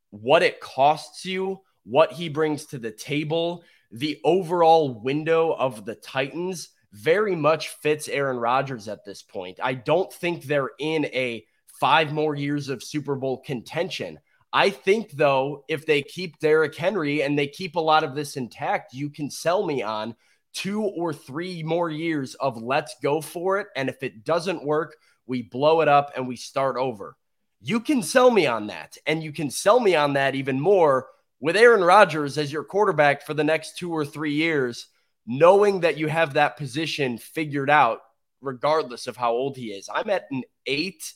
[0.10, 5.96] what it costs you, what he brings to the table, the overall window of the
[5.96, 9.60] Titans– very much fits Aaron Rodgers at this point.
[9.62, 11.46] I don't think they're in a
[11.80, 14.20] five more years of Super Bowl contention.
[14.52, 18.36] I think, though, if they keep Derrick Henry and they keep a lot of this
[18.36, 20.16] intact, you can sell me on
[20.54, 23.68] two or three more years of let's go for it.
[23.76, 24.96] And if it doesn't work,
[25.28, 27.16] we blow it up and we start over.
[27.62, 28.98] You can sell me on that.
[29.06, 31.08] And you can sell me on that even more
[31.40, 34.88] with Aaron Rodgers as your quarterback for the next two or three years
[35.30, 38.00] knowing that you have that position figured out,
[38.42, 39.88] regardless of how old he is.
[39.94, 41.14] I'm at an eight,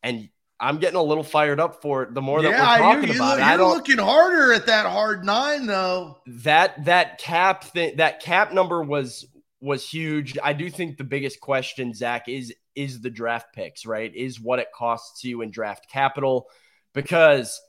[0.00, 0.28] and
[0.60, 2.14] I'm getting a little fired up for it.
[2.14, 3.58] The more that yeah, we're talking you, about, it.
[3.58, 6.18] you're looking harder at that hard nine, though.
[6.26, 9.26] That that cap thing, that cap number was
[9.60, 10.38] was huge.
[10.40, 14.14] I do think the biggest question, Zach, is is the draft picks, right?
[14.14, 16.46] Is what it costs you in draft capital,
[16.94, 17.60] because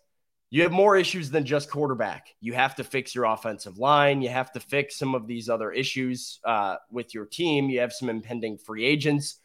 [0.51, 2.33] you have more issues than just quarterback.
[2.41, 4.21] You have to fix your offensive line.
[4.21, 7.69] You have to fix some of these other issues uh, with your team.
[7.69, 9.35] You have some impending free agents.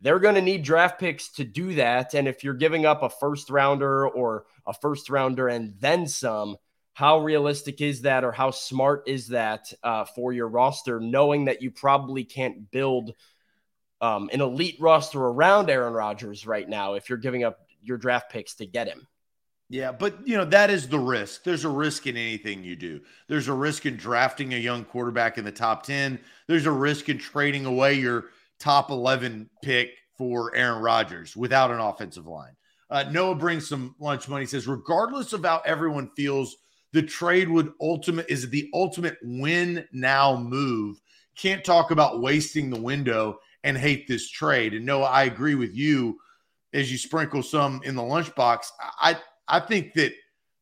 [0.00, 2.14] They're going to need draft picks to do that.
[2.14, 6.56] And if you're giving up a first rounder or a first rounder and then some,
[6.92, 11.62] how realistic is that or how smart is that uh, for your roster, knowing that
[11.62, 13.12] you probably can't build
[14.00, 18.30] um, an elite roster around Aaron Rodgers right now if you're giving up your draft
[18.30, 19.06] picks to get him?
[19.70, 21.44] Yeah, but you know, that is the risk.
[21.44, 23.00] There's a risk in anything you do.
[23.28, 26.18] There's a risk in drafting a young quarterback in the top 10.
[26.46, 28.26] There's a risk in trading away your
[28.58, 32.56] top 11 pick for Aaron Rodgers without an offensive line.
[32.90, 34.46] Uh, Noah brings some lunch money.
[34.46, 36.56] Says, regardless of how everyone feels,
[36.92, 40.98] the trade would ultimate is the ultimate win now move.
[41.36, 44.72] Can't talk about wasting the window and hate this trade.
[44.72, 46.18] And Noah, I agree with you
[46.72, 48.66] as you sprinkle some in the lunchbox.
[48.98, 49.18] I
[49.48, 50.12] I think that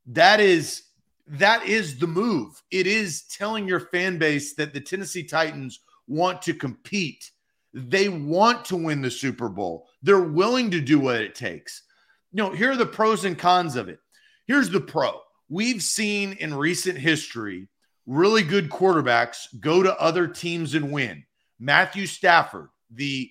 [0.06, 0.82] that is
[1.28, 2.62] that is the move.
[2.70, 7.30] It is telling your fan base that the Tennessee Titans want to compete.
[7.74, 9.88] They want to win the Super Bowl.
[10.02, 11.82] They're willing to do what it takes.
[12.32, 13.98] You know, here are the pros and cons of it.
[14.46, 15.20] Here's the pro.
[15.48, 17.68] We've seen in recent history
[18.06, 21.24] really good quarterbacks go to other teams and win.
[21.58, 23.30] Matthew Stafford, the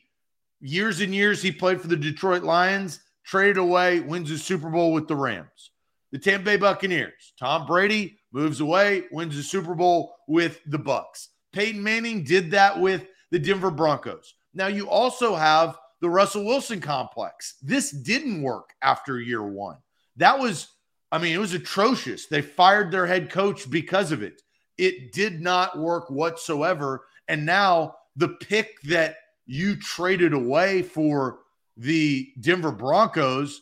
[0.59, 4.93] years and years he played for the Detroit Lions, traded away, wins the Super Bowl
[4.93, 5.71] with the Rams.
[6.11, 11.29] The Tampa Bay Buccaneers, Tom Brady moves away, wins the Super Bowl with the Bucks.
[11.51, 14.33] Peyton Manning did that with the Denver Broncos.
[14.53, 17.55] Now you also have the Russell Wilson complex.
[17.61, 19.77] This didn't work after year 1.
[20.17, 20.69] That was
[21.11, 22.25] I mean, it was atrocious.
[22.25, 24.41] They fired their head coach because of it.
[24.77, 27.05] It did not work whatsoever.
[27.27, 31.39] And now the pick that you traded away for
[31.77, 33.61] the Denver Broncos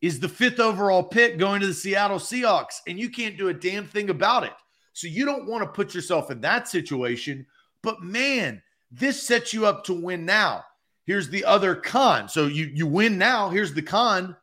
[0.00, 3.54] is the fifth overall pick going to the Seattle Seahawks, and you can't do a
[3.54, 4.52] damn thing about it.
[4.92, 7.46] So you don't want to put yourself in that situation.
[7.82, 10.64] But man, this sets you up to win now.
[11.06, 12.28] Here's the other con.
[12.28, 13.48] So you you win now.
[13.48, 14.36] Here's the con.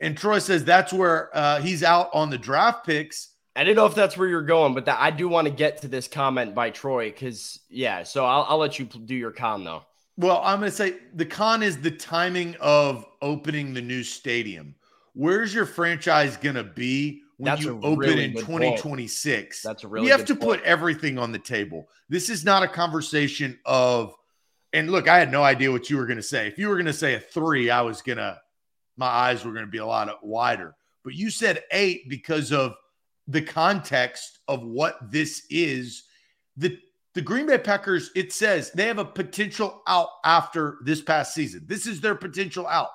[0.00, 3.30] And Troy says that's where uh, he's out on the draft picks.
[3.56, 5.82] I didn't know if that's where you're going, but that, I do want to get
[5.82, 8.02] to this comment by Troy because, yeah.
[8.02, 9.84] So I'll, I'll let you do your con though.
[10.16, 14.74] Well, I'm going to say the con is the timing of opening the new stadium.
[15.14, 19.62] Where's your franchise going to be when That's you open really in 2026?
[19.62, 19.72] Point.
[19.72, 20.60] That's a really You have to point.
[20.60, 21.88] put everything on the table.
[22.08, 24.14] This is not a conversation of
[24.74, 26.48] and look, I had no idea what you were going to say.
[26.48, 28.40] If you were going to say a 3, I was going to
[28.96, 30.74] my eyes were going to be a lot wider.
[31.04, 32.74] But you said 8 because of
[33.28, 36.04] the context of what this is.
[36.56, 36.78] The
[37.14, 41.62] the Green Bay Packers, it says they have a potential out after this past season.
[41.66, 42.90] This is their potential out.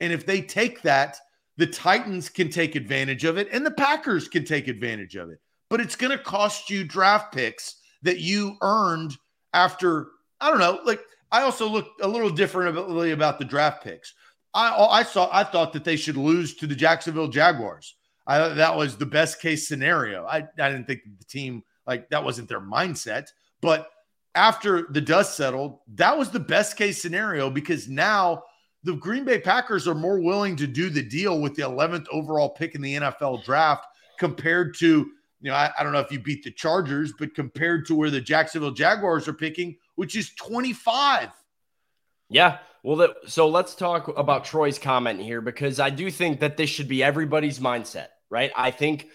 [0.00, 1.18] And if they take that,
[1.56, 5.40] the Titans can take advantage of it and the Packers can take advantage of it.
[5.68, 9.16] But it's going to cost you draft picks that you earned
[9.52, 10.08] after,
[10.40, 11.00] I don't know, like
[11.30, 14.14] I also looked a little differently about the draft picks.
[14.54, 17.96] I I saw I thought that they should lose to the Jacksonville Jaguars.
[18.26, 20.24] I that was the best case scenario.
[20.24, 23.28] I, I didn't think the team like that wasn't their mindset,
[23.60, 23.90] but
[24.34, 28.42] after the dust settled, that was the best case scenario because now
[28.84, 32.50] the Green Bay Packers are more willing to do the deal with the 11th overall
[32.50, 33.84] pick in the NFL draft
[34.18, 34.86] compared to,
[35.40, 38.10] you know, I, I don't know if you beat the Chargers, but compared to where
[38.10, 41.30] the Jacksonville Jaguars are picking, which is 25.
[42.30, 42.58] Yeah.
[42.84, 46.70] Well, the, so let's talk about Troy's comment here because I do think that this
[46.70, 48.50] should be everybody's mindset right?
[48.56, 49.08] I think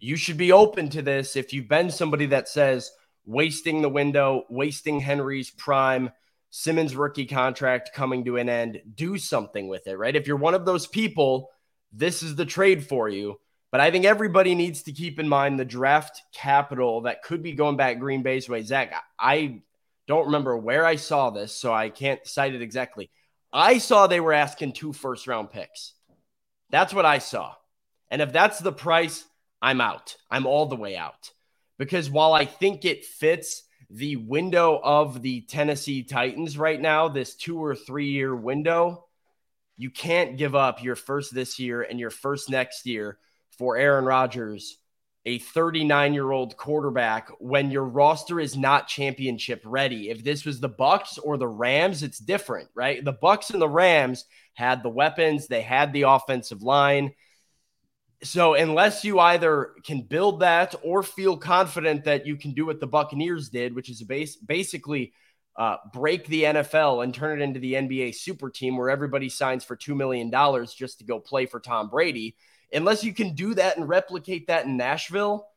[0.00, 2.90] you should be open to this if you've been somebody that says
[3.28, 6.10] wasting the window, wasting Henry's prime,
[6.48, 10.16] Simmons rookie contract coming to an end, do something with it, right?
[10.16, 11.50] If you're one of those people,
[11.92, 13.38] this is the trade for you.
[13.70, 17.52] But I think everybody needs to keep in mind the draft capital that could be
[17.52, 18.62] going back Green Bay's way.
[18.62, 19.60] Zach, I
[20.06, 23.10] don't remember where I saw this, so I can't cite it exactly.
[23.52, 25.92] I saw they were asking two first round picks.
[26.70, 27.54] That's what I saw.
[28.10, 29.22] And if that's the price,
[29.60, 30.16] I'm out.
[30.30, 31.30] I'm all the way out.
[31.78, 37.34] Because while I think it fits the window of the Tennessee Titans right now, this
[37.34, 39.04] two or three year window,
[39.76, 43.18] you can't give up your first this year and your first next year
[43.56, 44.78] for Aaron Rodgers,
[45.24, 50.10] a 39 year old quarterback, when your roster is not championship ready.
[50.10, 53.04] If this was the Bucks or the Rams, it's different, right?
[53.04, 57.12] The Bucks and the Rams had the weapons, they had the offensive line
[58.22, 62.80] so unless you either can build that or feel confident that you can do what
[62.80, 65.12] the Buccaneers did, which is base, basically
[65.56, 69.64] uh, break the NFL and turn it into the NBA super team where everybody signs
[69.64, 70.30] for $2 million
[70.76, 72.36] just to go play for Tom Brady,
[72.72, 75.47] unless you can do that and replicate that in Nashville,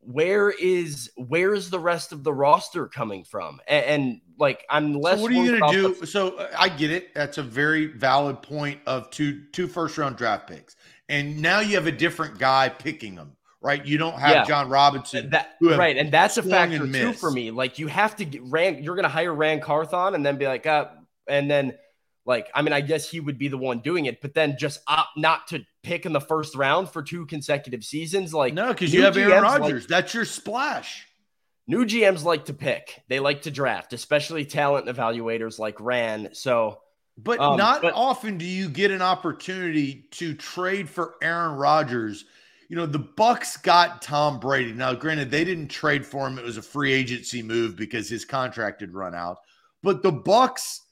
[0.00, 3.60] where is where is the rest of the roster coming from?
[3.68, 5.16] And, and like I'm less.
[5.16, 5.94] So what are you going to do?
[5.94, 7.14] The- so uh, I get it.
[7.14, 10.76] That's a very valid point of two two first round draft picks
[11.10, 13.84] and now you have a different guy picking them right?
[13.84, 14.44] You don't have yeah.
[14.44, 15.96] Jon Robinson, that, right?
[15.96, 17.50] And that's a factor too for me.
[17.50, 18.82] Like you have to get Ran.
[18.82, 20.86] You're going to hire Ran Carthon and then be like, uh,
[21.28, 21.76] and then
[22.24, 24.80] like I mean, I guess he would be the one doing it, but then just
[24.86, 28.34] opt not to pick in the first round for two consecutive seasons.
[28.34, 29.82] Like no, because you have Aaron Rodgers.
[29.82, 31.06] Like, that's your splash.
[31.66, 33.02] New GMs like to pick.
[33.08, 36.30] They like to draft, especially talent evaluators like Ran.
[36.32, 36.80] So
[37.22, 42.24] but um, not but, often do you get an opportunity to trade for Aaron Rodgers.
[42.68, 44.72] You know, the Bucks got Tom Brady.
[44.72, 46.38] Now, granted, they didn't trade for him.
[46.38, 49.38] It was a free agency move because his contract had run out.
[49.82, 50.82] But the Bucks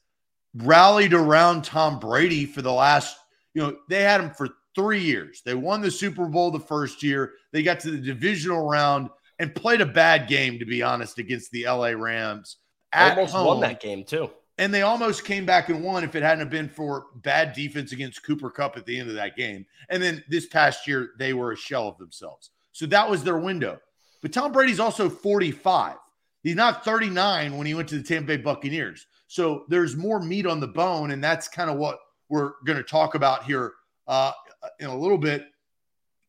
[0.55, 3.17] rallied around Tom Brady for the last,
[3.53, 5.41] you know, they had him for three years.
[5.43, 7.33] They won the Super Bowl the first year.
[7.51, 11.51] They got to the divisional round and played a bad game, to be honest, against
[11.51, 12.57] the LA Rams.
[12.91, 13.47] At almost home.
[13.47, 14.29] won that game too.
[14.57, 18.23] And they almost came back and won if it hadn't been for bad defense against
[18.23, 19.65] Cooper Kupp at the end of that game.
[19.89, 22.49] And then this past year, they were a shell of themselves.
[22.73, 23.79] So that was their window.
[24.21, 25.95] But Tom Brady's also 45.
[26.43, 29.05] He's not 39 when he went to the Tampa Bay Buccaneers.
[29.29, 31.11] So there's more meat on the bone.
[31.11, 31.99] And that's kind of what
[32.29, 33.73] we're going to talk about here
[34.07, 34.31] uh,
[34.79, 35.45] in a little bit.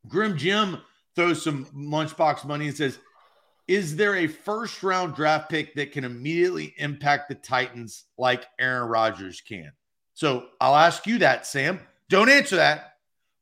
[0.06, 0.76] Grim Jim
[1.16, 2.98] throws some lunchbox money and says,
[3.66, 8.88] Is there a first round draft pick that can immediately impact the Titans like Aaron
[8.88, 9.72] Rodgers can?
[10.12, 11.80] So I'll ask you that, Sam.
[12.10, 12.96] Don't answer that.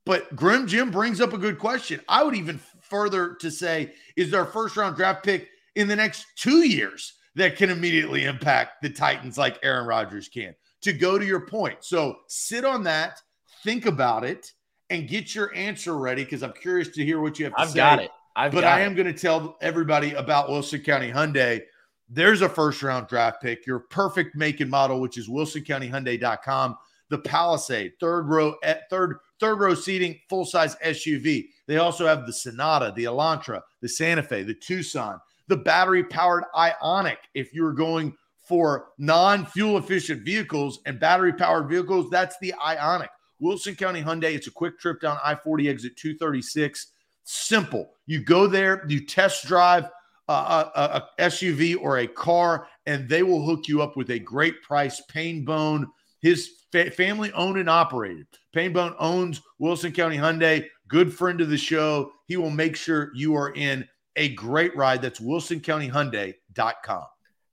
[0.06, 2.00] But Grim Jim brings up a good question.
[2.08, 5.96] I would even further to say, Is there a first round draft pick in the
[5.96, 10.54] next two years that can immediately impact the Titans like Aaron Rodgers can?
[10.82, 11.78] To go to your point.
[11.80, 13.20] So sit on that,
[13.64, 14.52] think about it
[14.90, 17.70] and get your answer ready because I'm curious to hear what you have to I've
[17.70, 17.76] say.
[17.76, 18.10] Got it.
[18.36, 21.62] I've but I am going to tell everybody about Wilson County Hyundai.
[22.08, 26.76] There's a first round draft pick, your perfect make and model, which is wilsoncountyhyundai.com.
[27.10, 31.46] The Palisade, third row, eh, third third row seating, full size SUV.
[31.66, 35.18] They also have the Sonata, the Elantra, the Santa Fe, the Tucson,
[35.48, 37.16] the battery powered Ioniq.
[37.34, 38.14] If you're going
[38.46, 43.08] for non fuel efficient vehicles and battery powered vehicles, that's the Ioniq.
[43.40, 44.34] Wilson County Hyundai.
[44.34, 46.92] It's a quick trip down I 40 exit 236.
[47.24, 47.90] Simple.
[48.06, 49.88] You go there, you test drive
[50.28, 54.18] a, a, a, SUV or a car, and they will hook you up with a
[54.18, 55.02] great price.
[55.12, 55.86] Painbone,
[56.20, 58.26] his fa- family owned and operated.
[58.54, 62.12] Painbone owns Wilson County Hyundai, good friend of the show.
[62.26, 63.86] He will make sure you are in
[64.18, 65.00] a great ride.
[65.00, 67.04] That's wilsoncountyhyundai.com.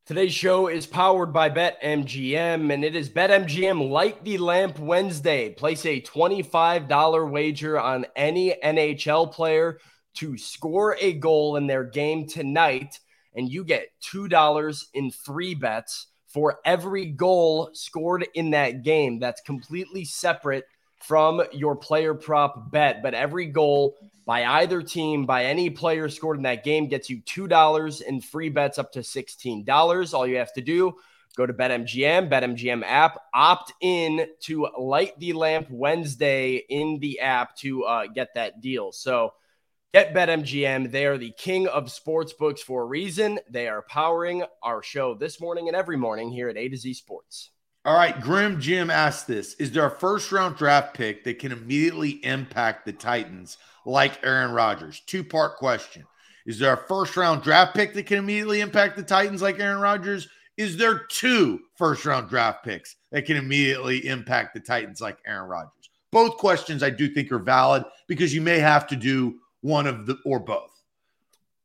[0.06, 5.50] Today's show is powered by BetMGM, and it is BetMGM Light the Lamp Wednesday.
[5.50, 9.80] Place a $25 wager on any NHL player
[10.16, 13.00] to score a goal in their game tonight,
[13.36, 19.20] and you get $2 in free bets for every goal scored in that game.
[19.20, 20.66] That's completely separate
[21.08, 23.96] from your player prop bet, but every goal
[24.26, 28.50] by either team, by any player scored in that game, gets you $2 in free
[28.50, 30.14] bets up to $16.
[30.14, 30.96] All you have to do,
[31.38, 37.56] go to BetMGM, BetMGM app, opt in to Light the Lamp Wednesday in the app
[37.58, 38.92] to uh, get that deal.
[38.92, 39.34] So
[39.94, 40.92] get BetMGM.
[40.92, 43.40] They are the king of sports books for a reason.
[43.50, 46.96] They are powering our show this morning and every morning here at A to Z
[46.96, 47.52] Sports.
[47.86, 51.52] All right, Grim Jim asked this Is there a first round draft pick that can
[51.52, 55.02] immediately impact the Titans like Aaron Rodgers?
[55.06, 56.04] Two part question.
[56.48, 59.80] Is there a first round draft pick that can immediately impact the Titans like Aaron
[59.80, 60.28] Rodgers?
[60.58, 65.48] Is there two first round draft picks that can immediately impact the Titans like Aaron
[65.48, 65.90] Rodgers?
[66.12, 70.08] Both questions I do think are valid because you may have to do one of
[70.08, 70.72] the or both.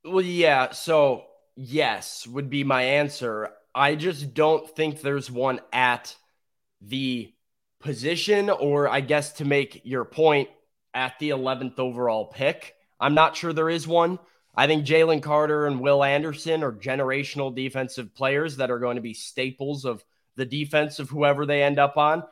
[0.04, 0.72] Well, yeah.
[0.72, 1.24] So,
[1.56, 3.52] yes, would be my answer.
[3.74, 6.14] I just don't think there's one at
[6.80, 7.32] the
[7.80, 10.48] position, or I guess to make your point,
[10.94, 12.74] at the 11th overall pick.
[12.98, 14.18] I'm not sure there is one.
[14.54, 19.02] I think Jalen Carter and Will Anderson are generational defensive players that are going to
[19.02, 20.04] be staples of
[20.36, 22.24] the defense of whoever they end up on.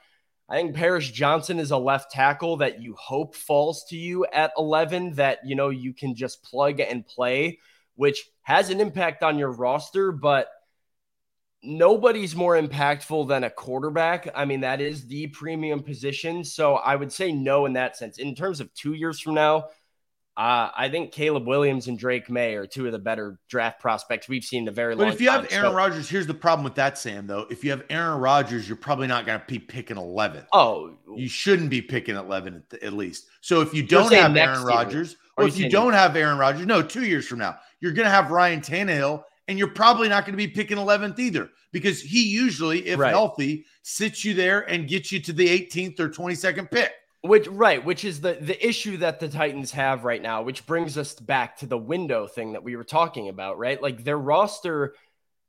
[0.48, 4.52] I think Paris Johnson is a left tackle that you hope falls to you at
[4.56, 7.58] 11 that you know you can just plug and play,
[7.96, 10.48] which has an impact on your roster, but
[11.62, 14.28] nobody's more impactful than a quarterback.
[14.34, 16.44] I mean, that is the premium position.
[16.44, 18.18] So I would say no in that sense.
[18.18, 19.66] In terms of two years from now,
[20.36, 24.28] uh, I think Caleb Williams and Drake Maye are two of the better draft prospects
[24.28, 25.10] we've seen in a very but long time.
[25.10, 25.42] But if you time.
[25.42, 27.46] have Aaron so, Rodgers, here's the problem with that, Sam, though.
[27.50, 30.44] If you have Aaron Rodgers, you're probably not going to be picking 11.
[30.52, 33.26] Oh, you shouldn't be picking 11 at, at least.
[33.40, 36.82] So if you don't have Aaron Rodgers, or if you don't have Aaron Rodgers, no,
[36.82, 40.34] two years from now, you're going to have Ryan Tannehill and you're probably not going
[40.34, 43.10] to be picking 11th either because he usually, if right.
[43.10, 46.92] healthy, sits you there and gets you to the 18th or 22nd pick.
[47.22, 50.96] Which right, which is the the issue that the Titans have right now, which brings
[50.96, 53.82] us back to the window thing that we were talking about, right?
[53.82, 54.94] Like their roster,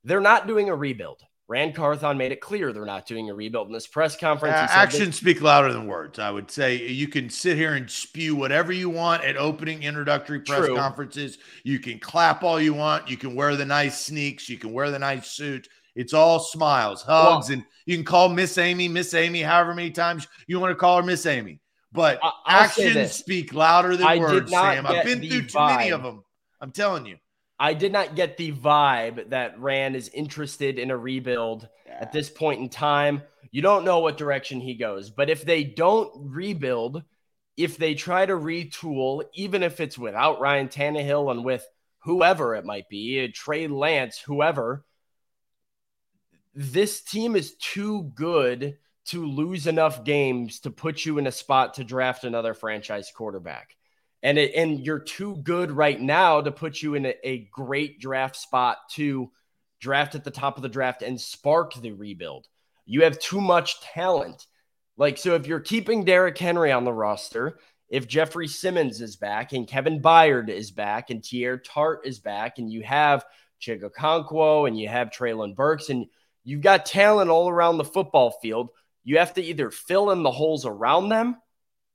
[0.04, 1.22] they're not doing a rebuild.
[1.50, 4.56] Ran Carthon made it clear they're not doing a rebuild in this press conference.
[4.56, 6.20] Uh, actions speak louder than words.
[6.20, 10.42] I would say you can sit here and spew whatever you want at opening introductory
[10.42, 10.76] press True.
[10.76, 11.40] conferences.
[11.64, 13.10] You can clap all you want.
[13.10, 14.48] You can wear the nice sneaks.
[14.48, 15.68] You can wear the nice suit.
[15.96, 19.90] It's all smiles, hugs, well, and you can call Miss Amy, Miss Amy, however many
[19.90, 21.62] times you want to call her Miss Amy.
[21.92, 24.86] But I'll actions speak louder than I words, Sam.
[24.86, 25.78] I've been through too vibe.
[25.78, 26.24] many of them.
[26.62, 27.18] I'm telling you.
[27.60, 31.98] I did not get the vibe that Ran is interested in a rebuild yeah.
[32.00, 33.22] at this point in time.
[33.52, 37.04] You don't know what direction he goes, but if they don't rebuild,
[37.58, 41.68] if they try to retool, even if it's without Ryan Tannehill and with
[42.00, 44.86] whoever it might be, uh, Trey Lance, whoever,
[46.56, 51.74] this team is too good to lose enough games to put you in a spot
[51.74, 53.76] to draft another franchise quarterback.
[54.22, 58.00] And it, and you're too good right now to put you in a, a great
[58.00, 59.32] draft spot to
[59.80, 62.48] draft at the top of the draft and spark the rebuild.
[62.86, 64.46] You have too much talent.
[64.98, 69.54] Like, so if you're keeping Derrick Henry on the roster, if Jeffrey Simmons is back
[69.54, 73.26] and Kevin Byard is back and Teair Tart is back, and you have
[73.62, 76.06] Chig Okonkwo and you have Treylon Burks, and
[76.44, 78.70] you've got talent all around the football field,
[79.04, 81.38] you have to either fill in the holes around them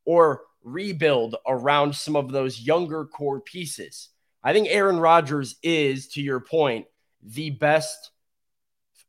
[0.05, 4.09] or rebuild around some of those younger core pieces.
[4.43, 6.87] I think Aaron Rodgers is, to your point,
[7.23, 8.11] the best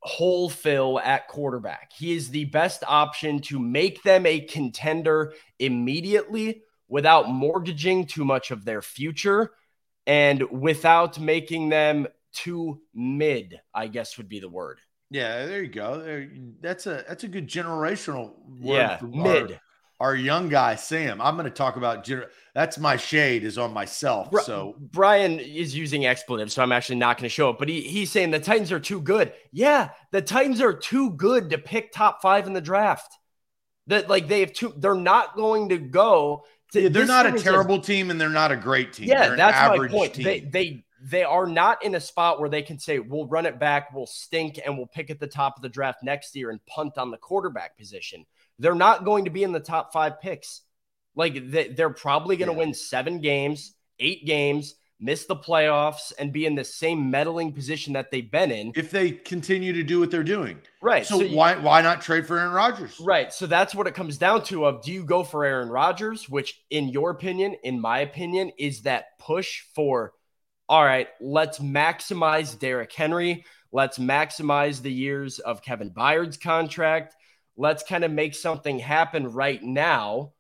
[0.02, 1.92] hole fill at quarterback.
[1.98, 8.52] He is the best option to make them a contender immediately without mortgaging too much
[8.52, 9.52] of their future
[10.06, 14.80] and without making them too mid, I guess would be the word.
[15.10, 16.28] Yeah, there you go.
[16.62, 19.60] That's a that's a good generational word yeah, mid our
[20.02, 21.22] young guy Sam.
[21.22, 22.10] I'm going to talk about
[22.54, 24.30] that's my shade is on myself.
[24.44, 27.58] So Brian is using expletives, so I'm actually not going to show it.
[27.60, 29.34] But he, he's saying the Titans are too good.
[29.52, 33.18] Yeah, the Titans are too good to pick top five in the draft.
[33.88, 34.74] That like they have two.
[34.78, 36.46] They're not going to go.
[36.72, 39.08] To, yeah, they're not a terrible team, and they're not a great team.
[39.08, 40.16] Yeah, that's my point.
[40.16, 40.24] Team.
[40.24, 43.60] They they they are not in a spot where they can say we'll run it
[43.60, 46.66] back, we'll stink, and we'll pick at the top of the draft next year and
[46.66, 48.26] punt on the quarterback position.
[48.60, 50.62] They're not going to be in the top five picks.
[51.16, 52.60] Like they're probably going to yeah.
[52.60, 57.94] win seven games, eight games, miss the playoffs, and be in the same meddling position
[57.94, 60.60] that they've been in if they continue to do what they're doing.
[60.82, 61.06] Right.
[61.06, 63.00] So, so why why not trade for Aaron Rodgers?
[63.00, 63.32] Right.
[63.32, 64.66] So that's what it comes down to.
[64.66, 68.82] Of do you go for Aaron Rodgers, which in your opinion, in my opinion, is
[68.82, 70.14] that push for
[70.68, 73.46] all right, let's maximize Derrick Henry.
[73.72, 77.16] Let's maximize the years of Kevin Byard's contract
[77.58, 80.34] let's kind of make something happen right now?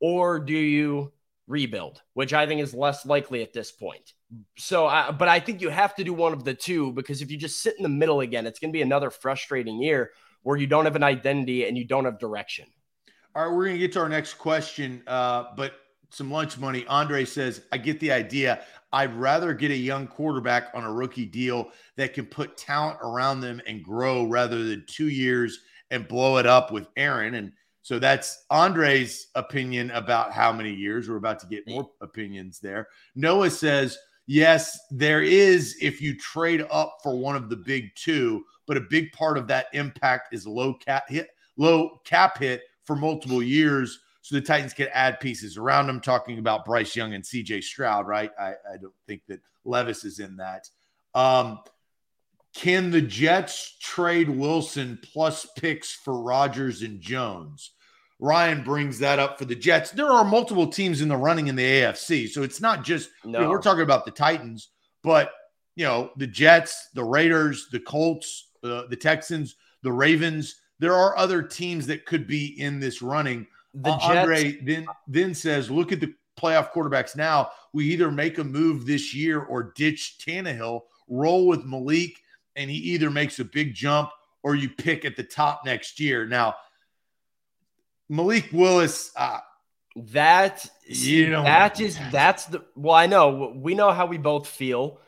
[0.00, 1.12] Or do you
[1.46, 4.14] rebuild, which I think is less likely at this point?
[4.56, 7.30] So, I, but I think you have to do one of the two because if
[7.30, 10.12] you just sit in the middle again, it's going to be another frustrating year
[10.42, 12.66] where you don't have an identity and you don't have direction.
[13.34, 15.74] All right, we're going to get to our next question, uh, but
[16.10, 16.86] some lunch money.
[16.88, 18.62] Andre says, I get the idea.
[18.92, 23.40] I'd rather get a young quarterback on a rookie deal that can put talent around
[23.40, 25.60] them and grow rather than two years
[25.90, 27.34] and blow it up with Aaron.
[27.34, 31.08] And so that's Andre's opinion about how many years.
[31.08, 32.88] We're about to get more opinions there.
[33.14, 38.44] Noah says, yes, there is if you trade up for one of the big two,
[38.66, 42.96] but a big part of that impact is low cap hit, low cap hit for
[42.96, 43.98] multiple years.
[44.22, 48.06] So the Titans can add pieces around them, talking about Bryce Young and CJ Stroud,
[48.06, 48.30] right?
[48.38, 50.68] I, I don't think that Levis is in that.
[51.14, 51.60] Um,
[52.54, 57.72] can the Jets trade Wilson plus picks for Rodgers and Jones?
[58.18, 59.92] Ryan brings that up for the Jets.
[59.92, 62.28] There are multiple teams in the running in the AFC.
[62.28, 63.38] So it's not just, no.
[63.38, 64.68] you know, we're talking about the Titans,
[65.02, 65.32] but,
[65.74, 70.56] you know, the Jets, the Raiders, the Colts, uh, the Texans, the Ravens.
[70.80, 73.46] There are other teams that could be in this running.
[73.72, 77.50] The uh, Jets, Andre then, then says, look at the playoff quarterbacks now.
[77.72, 82.19] We either make a move this year or ditch Tannehill, roll with Malik
[82.56, 84.10] and he either makes a big jump
[84.42, 86.26] or you pick at the top next year.
[86.26, 86.54] Now,
[88.08, 89.38] Malik Willis, uh,
[89.96, 94.46] that you know that is that's the well, I know we know how we both
[94.46, 95.00] feel.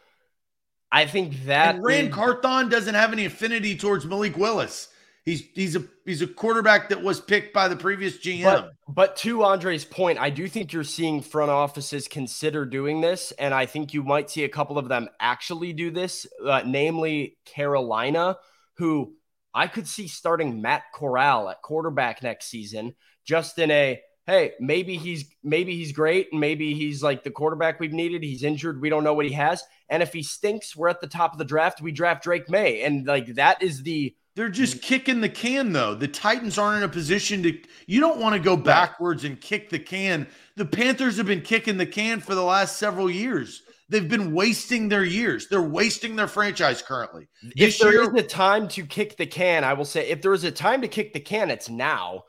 [0.90, 4.88] I think that and Ran is, Carthon doesn't have any affinity towards Malik Willis.
[5.24, 8.42] He's he's a he's a quarterback that was picked by the previous GM.
[8.42, 13.30] But, but to Andre's point, I do think you're seeing front offices consider doing this,
[13.32, 17.38] and I think you might see a couple of them actually do this, uh, namely
[17.44, 18.36] Carolina,
[18.78, 19.14] who
[19.54, 24.96] I could see starting Matt Corral at quarterback next season, just in a hey, maybe
[24.96, 28.24] he's maybe he's great, and maybe he's like the quarterback we've needed.
[28.24, 31.06] He's injured, we don't know what he has, and if he stinks, we're at the
[31.06, 31.80] top of the draft.
[31.80, 34.82] We draft Drake Maye and like that is the they're just mm.
[34.82, 35.94] kicking the can, though.
[35.94, 37.58] The Titans aren't in a position to.
[37.86, 40.26] You don't want to go backwards and kick the can.
[40.56, 43.62] The Panthers have been kicking the can for the last several years.
[43.88, 45.48] They've been wasting their years.
[45.48, 47.28] They're wasting their franchise currently.
[47.42, 50.22] This if there year, is a time to kick the can, I will say if
[50.22, 52.22] there is a time to kick the can, it's now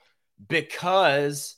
[0.50, 1.56] because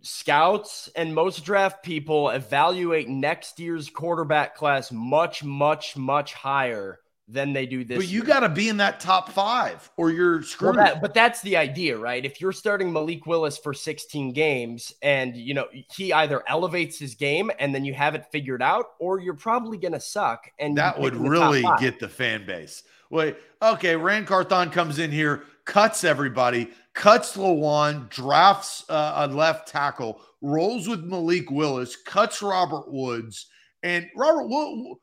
[0.00, 7.00] scouts and most draft people evaluate next year's quarterback class much, much, much higher
[7.32, 7.96] than they do this.
[7.96, 10.76] But you got to be in that top five, or you're screwed.
[10.76, 12.24] Well, that, but that's the idea, right?
[12.24, 17.14] If you're starting Malik Willis for 16 games, and you know he either elevates his
[17.14, 20.50] game, and then you have it figured out, or you're probably going to suck.
[20.58, 22.82] And that would really get the fan base.
[23.10, 23.96] Wait, okay.
[23.96, 30.88] Ran Carthon comes in here, cuts everybody, cuts Lewan, drafts uh, a left tackle, rolls
[30.88, 33.46] with Malik Willis, cuts Robert Woods,
[33.82, 34.96] and Robert Wood.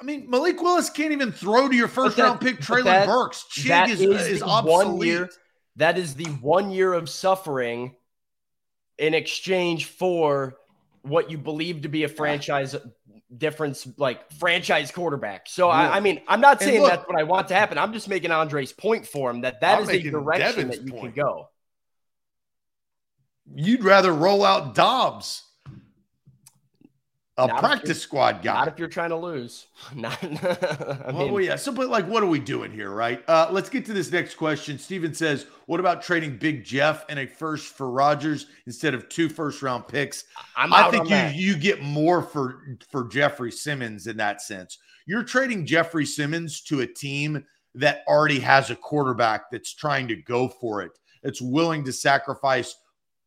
[0.00, 3.06] I mean, Malik Willis can't even throw to your first that, round pick, Treylon that,
[3.06, 3.44] Burks.
[3.50, 5.08] Chig is, is, is obsolete.
[5.08, 5.30] Year,
[5.76, 7.94] that is the one year of suffering
[8.98, 10.56] in exchange for
[11.02, 12.74] what you believe to be a franchise
[13.36, 15.48] difference, like franchise quarterback.
[15.48, 15.74] So yeah.
[15.74, 17.78] I, I, mean, I'm not saying look, that's what I want to happen.
[17.78, 20.86] I'm just making Andre's point for him that that I'm is a direction Devin's that
[20.86, 21.14] you point.
[21.14, 21.48] can go.
[23.54, 25.42] You'd rather roll out Dobbs,
[27.38, 28.54] a not practice squad guy.
[28.54, 29.66] Not if you're trying to lose.
[29.94, 30.18] Not.
[30.22, 31.56] I mean, well, yeah.
[31.56, 33.22] So, but like, what are we doing here, right?
[33.28, 34.78] Uh, let's get to this next question.
[34.78, 39.28] Steven says, "What about trading Big Jeff and a first for Rodgers instead of two
[39.28, 40.24] first round picks?"
[40.56, 41.34] I'm I think you that.
[41.34, 44.78] you get more for for Jeffrey Simmons in that sense.
[45.04, 50.16] You're trading Jeffrey Simmons to a team that already has a quarterback that's trying to
[50.16, 50.92] go for it.
[51.22, 52.76] That's willing to sacrifice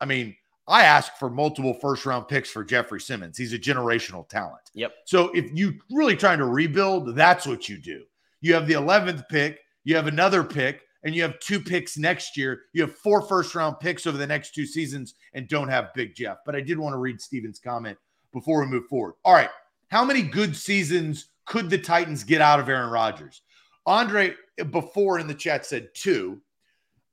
[0.01, 0.35] I mean,
[0.69, 3.37] I ask for multiple first round picks for Jeffrey Simmons.
[3.37, 4.69] He's a generational talent.
[4.75, 4.93] Yep.
[5.05, 8.03] So if you really trying to rebuild, that's what you do.
[8.41, 12.37] You have the 11th pick, you have another pick, and you have two picks next
[12.37, 12.61] year.
[12.73, 16.13] You have four first round picks over the next two seasons and don't have Big
[16.13, 16.37] Jeff.
[16.45, 17.97] But I did want to read Steven's comment
[18.31, 19.15] before we move forward.
[19.25, 19.49] All right.
[19.89, 23.41] How many good seasons could the Titans get out of Aaron Rodgers?
[23.87, 24.35] Andre,
[24.69, 26.39] before in the chat, said two.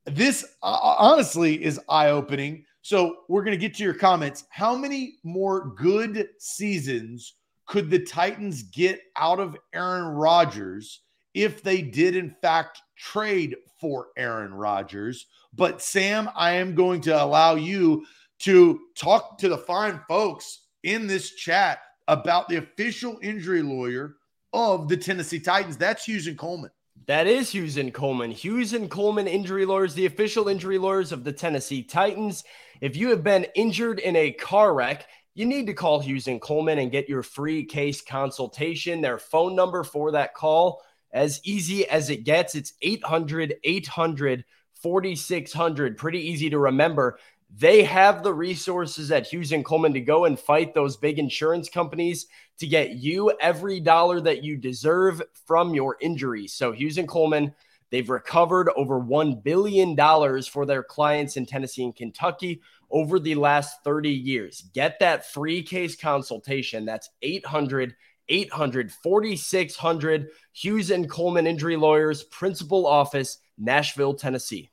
[0.05, 4.45] This uh, honestly is eye opening so we're going to get to your comments.
[4.49, 7.33] How many more good seasons
[7.65, 11.01] could the Titans get out of Aaron Rodgers
[11.33, 15.25] if they did, in fact, trade for Aaron Rodgers?
[15.53, 18.05] But Sam, I am going to allow you
[18.43, 24.15] to talk to the fine folks in this chat about the official injury lawyer
[24.53, 25.75] of the Tennessee Titans.
[25.75, 26.71] That's Hughes and Coleman.
[27.05, 28.31] That is Hughes and Coleman.
[28.31, 32.43] Hughes and Coleman injury lawyers, the official injury lawyers of the Tennessee Titans.
[32.81, 36.41] If you have been injured in a car wreck, you need to call Hughes and
[36.41, 39.01] Coleman and get your free case consultation.
[39.01, 40.81] Their phone number for that call,
[41.13, 44.43] as easy as it gets, it's 800 800
[44.81, 45.97] 4600.
[45.97, 47.19] Pretty easy to remember.
[47.49, 51.69] They have the resources at Hughes and Coleman to go and fight those big insurance
[51.69, 52.27] companies
[52.59, 56.47] to get you every dollar that you deserve from your injury.
[56.47, 57.53] So, Hughes and Coleman
[57.89, 59.95] They've recovered over $1 billion
[60.43, 64.63] for their clients in Tennessee and Kentucky over the last 30 years.
[64.73, 66.85] Get that free case consultation.
[66.85, 67.95] That's 800
[68.29, 74.69] 800 4600 Hughes and Coleman Injury Lawyers, Principal Office, Nashville, Tennessee.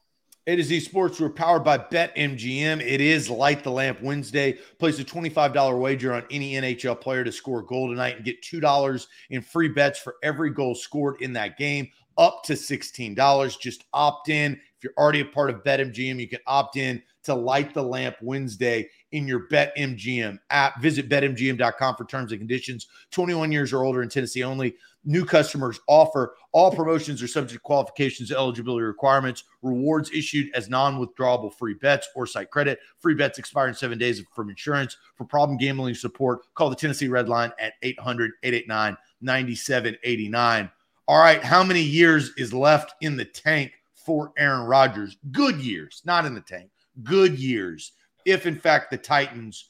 [0.47, 2.83] To Z Sports, we're powered by BetMGM.
[2.83, 4.59] It is Light the Lamp Wednesday.
[4.79, 8.43] Place a $25 wager on any NHL player to score a goal tonight and get
[8.43, 11.89] $2 in free bets for every goal scored in that game
[12.19, 13.59] up to $16.
[13.59, 14.53] Just opt in.
[14.53, 18.17] If you're already a part of BetMGM, you can opt in to Light the Lamp
[18.21, 20.79] Wednesday in your BetMGM app.
[20.83, 22.89] Visit betmgm.com for terms and conditions.
[23.13, 24.75] 21 years or older in Tennessee only.
[25.07, 26.35] New customers offer.
[26.53, 29.45] All promotions are subject to qualifications, eligibility requirements.
[29.63, 32.79] Rewards issued as non-withdrawable free bets or site credit.
[33.01, 34.97] Free bets expire in seven days from insurance.
[35.17, 40.71] For problem gambling support, call the Tennessee Red Line at 800-889-9789.
[41.07, 45.19] All right, how many years is left in the tank for Aaron Rodgers?
[45.33, 46.71] Good years, not in the tank.
[47.03, 47.93] Good years.
[48.25, 49.69] If in fact the Titans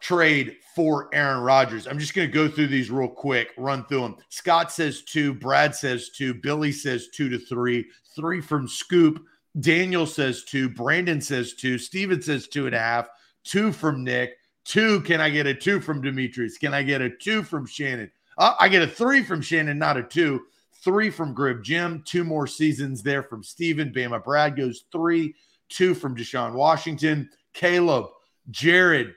[0.00, 1.86] trade for Aaron Rodgers.
[1.86, 4.16] I'm just going to go through these real quick, run through them.
[4.28, 9.24] Scott says two, Brad says two, Billy says two to three, three from Scoop,
[9.60, 13.08] Daniel says two, Brandon says two, Steven says two and a half,
[13.44, 15.00] two from Nick, two.
[15.00, 16.58] Can I get a two from Demetrius?
[16.58, 18.10] Can I get a two from Shannon?
[18.36, 20.42] Uh, I get a three from Shannon, not a two.
[20.84, 22.04] Three from Grim Jim.
[22.06, 23.92] Two more seasons there from Steven.
[23.92, 25.34] Bama Brad goes three.
[25.68, 27.28] Two from Deshaun Washington.
[27.52, 28.06] Caleb,
[28.50, 29.14] Jared,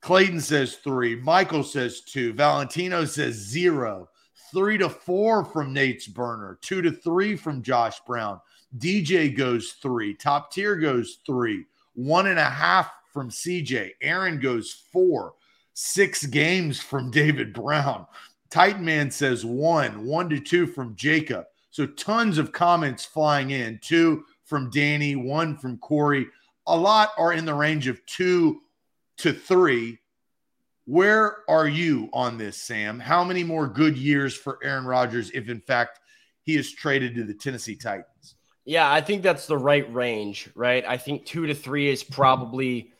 [0.00, 1.16] Clayton says three.
[1.16, 2.32] Michael says two.
[2.32, 4.08] Valentino says zero.
[4.52, 6.58] Three to four from Nate's burner.
[6.62, 8.40] Two to three from Josh Brown.
[8.78, 10.14] DJ goes three.
[10.14, 11.64] Top tier goes three.
[11.94, 13.92] One and a half from CJ.
[14.00, 15.34] Aaron goes four.
[15.74, 18.06] Six games from David Brown.
[18.50, 21.44] Titan Man says one, one to two from Jacob.
[21.70, 23.78] So tons of comments flying in.
[23.82, 26.26] Two from Danny, one from Corey.
[26.66, 28.62] A lot are in the range of two
[29.18, 29.98] to three.
[30.84, 32.98] Where are you on this, Sam?
[32.98, 36.00] How many more good years for Aaron Rodgers if, in fact,
[36.42, 38.36] he is traded to the Tennessee Titans?
[38.64, 40.84] Yeah, I think that's the right range, right?
[40.86, 42.92] I think two to three is probably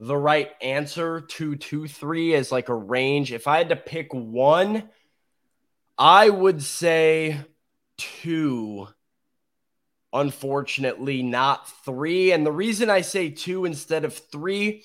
[0.00, 1.20] the right answer.
[1.20, 3.32] Two, two, three is like a range.
[3.32, 4.88] If I had to pick one,
[5.96, 7.40] I would say
[7.96, 8.88] two.
[10.12, 12.32] Unfortunately, not three.
[12.32, 14.84] And the reason I say two instead of three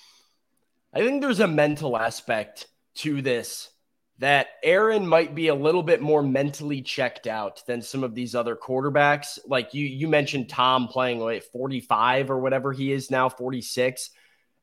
[0.93, 2.67] I think there's a mental aspect
[2.97, 3.69] to this
[4.19, 8.35] that Aaron might be a little bit more mentally checked out than some of these
[8.35, 9.39] other quarterbacks.
[9.47, 14.11] Like you you mentioned Tom playing like 45 or whatever he is now 46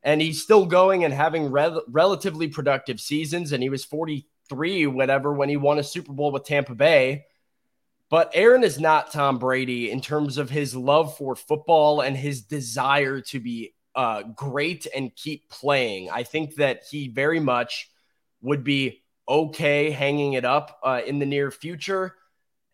[0.03, 5.33] and he's still going and having re- relatively productive seasons and he was 43 whatever
[5.33, 7.25] when he won a Super Bowl with Tampa Bay.
[8.09, 12.41] But Aaron is not Tom Brady in terms of his love for football and his
[12.41, 16.09] desire to be uh, great and keep playing.
[16.09, 17.89] I think that he very much
[18.41, 22.15] would be okay hanging it up uh, in the near future.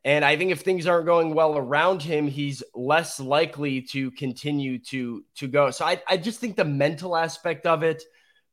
[0.03, 4.79] And I think if things aren't going well around him, he's less likely to continue
[4.85, 5.69] to to go.
[5.71, 8.03] So I, I just think the mental aspect of it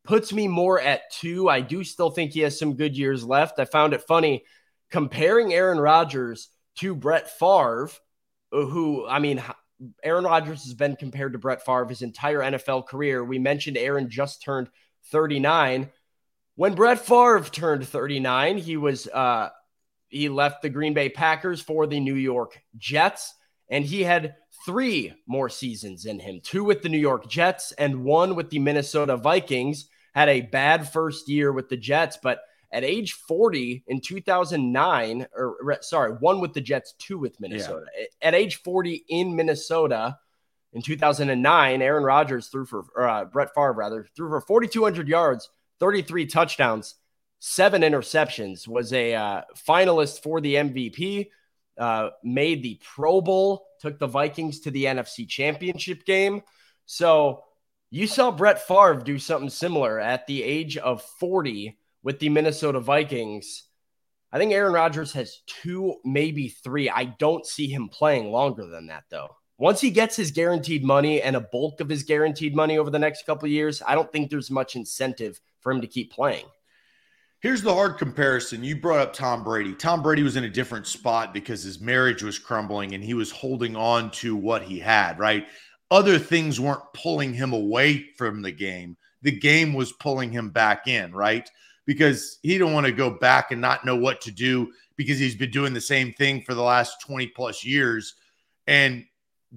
[0.04, 1.48] puts me more at two.
[1.48, 3.60] I do still think he has some good years left.
[3.60, 4.44] I found it funny
[4.90, 7.90] comparing Aaron Rodgers to Brett Favre,
[8.50, 9.42] who I mean,
[10.02, 13.24] Aaron Rodgers has been compared to Brett Favre his entire NFL career.
[13.24, 14.68] We mentioned Aaron just turned
[15.10, 15.90] 39.
[16.56, 19.50] When Brett Favre turned 39, he was uh,
[20.08, 23.34] he left the Green Bay Packers for the New York Jets,
[23.68, 28.04] and he had three more seasons in him: two with the New York Jets and
[28.04, 29.88] one with the Minnesota Vikings.
[30.14, 32.38] Had a bad first year with the Jets, but
[32.74, 37.86] at age 40 in 2009, or sorry, one with the Jets, two with Minnesota.
[37.96, 38.06] Yeah.
[38.20, 40.18] At age 40 in Minnesota
[40.72, 45.48] in 2009, Aaron Rodgers threw for, or, uh, Brett Favre rather, threw for 4,200 yards,
[45.78, 46.96] 33 touchdowns,
[47.38, 51.30] seven interceptions, was a uh, finalist for the MVP,
[51.78, 56.42] uh, made the Pro Bowl, took the Vikings to the NFC Championship game.
[56.86, 57.44] So
[57.90, 62.78] you saw Brett Favre do something similar at the age of 40 with the Minnesota
[62.78, 63.64] Vikings.
[64.30, 66.88] I think Aaron Rodgers has two, maybe three.
[66.88, 69.30] I don't see him playing longer than that, though.
[69.58, 72.98] Once he gets his guaranteed money and a bulk of his guaranteed money over the
[72.98, 76.44] next couple years, I don't think there's much incentive for him to keep playing.
[77.40, 78.64] Here's the hard comparison.
[78.64, 79.74] You brought up Tom Brady.
[79.74, 83.30] Tom Brady was in a different spot because his marriage was crumbling and he was
[83.30, 85.46] holding on to what he had, right?
[85.90, 88.96] Other things weren't pulling him away from the game.
[89.22, 91.48] The game was pulling him back in, right?
[91.86, 95.36] Because he don't want to go back and not know what to do because he's
[95.36, 98.14] been doing the same thing for the last 20 plus years
[98.66, 99.04] and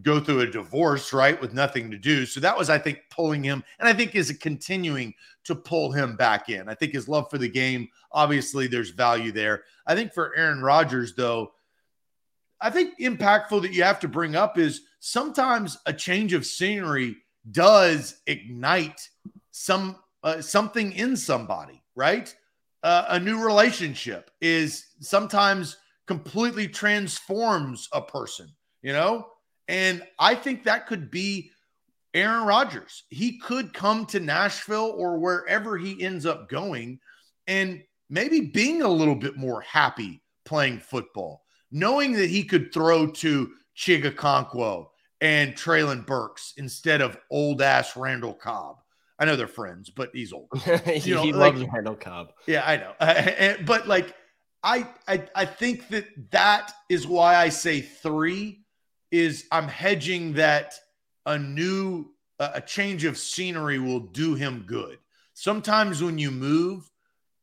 [0.01, 2.25] go through a divorce, right, with nothing to do.
[2.25, 5.13] So that was, I think, pulling him, and I think is continuing
[5.45, 6.69] to pull him back in.
[6.69, 9.63] I think his love for the game, obviously, there's value there.
[9.85, 11.53] I think for Aaron Rodgers, though,
[12.59, 17.17] I think impactful that you have to bring up is sometimes a change of scenery
[17.51, 19.09] does ignite
[19.51, 22.33] some uh, something in somebody right?
[22.83, 28.47] Uh, a new relationship is sometimes completely transforms a person,
[28.81, 29.27] you know?
[29.67, 31.49] And I think that could be
[32.13, 33.03] Aaron Rodgers.
[33.09, 36.99] He could come to Nashville or wherever he ends up going
[37.47, 43.07] and maybe being a little bit more happy playing football, knowing that he could throw
[43.07, 44.87] to Chig Okonkwo
[45.19, 48.77] and Treylon Burks instead of old ass Randall Cobb.
[49.19, 50.49] I know they're friends, but he's old.
[50.85, 52.33] he, know, he like, loves Randall Cobb.
[52.45, 52.93] Yeah, I know.
[52.99, 54.13] Uh, but like,
[54.63, 58.65] I, I I think that that is why I say three
[59.11, 60.73] is I'm hedging that
[61.25, 64.97] a new a change of scenery will do him good.
[65.33, 66.89] Sometimes when you move,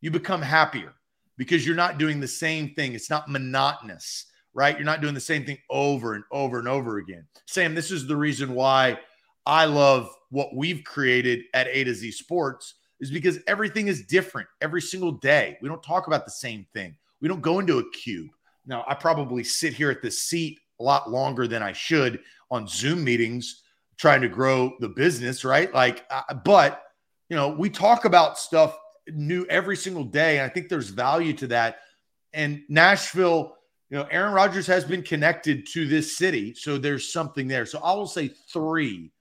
[0.00, 0.94] you become happier
[1.36, 2.94] because you're not doing the same thing.
[2.94, 4.76] It's not monotonous, right?
[4.76, 7.26] You're not doing the same thing over and over and over again.
[7.46, 8.98] Sam, this is the reason why
[9.46, 14.48] I love what we've created at A to Z Sports is because everything is different
[14.60, 15.58] every single day.
[15.60, 16.96] We don't talk about the same thing.
[17.20, 18.30] We don't go into a cube.
[18.66, 22.20] Now, I probably sit here at this seat a lot longer than I should
[22.50, 23.62] on Zoom meetings
[23.96, 25.72] trying to grow the business, right?
[25.72, 26.82] Like, uh, but
[27.28, 28.76] you know, we talk about stuff
[29.08, 31.78] new every single day, and I think there's value to that.
[32.32, 33.56] And Nashville,
[33.90, 37.66] you know, Aaron Rodgers has been connected to this city, so there's something there.
[37.66, 39.12] So I will say three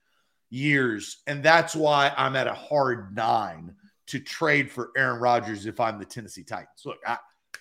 [0.54, 1.18] years.
[1.26, 3.74] And that's why I'm at a hard nine
[4.06, 6.82] to trade for Aaron Rodgers if I'm the Tennessee Titans.
[6.84, 7.18] Look, I,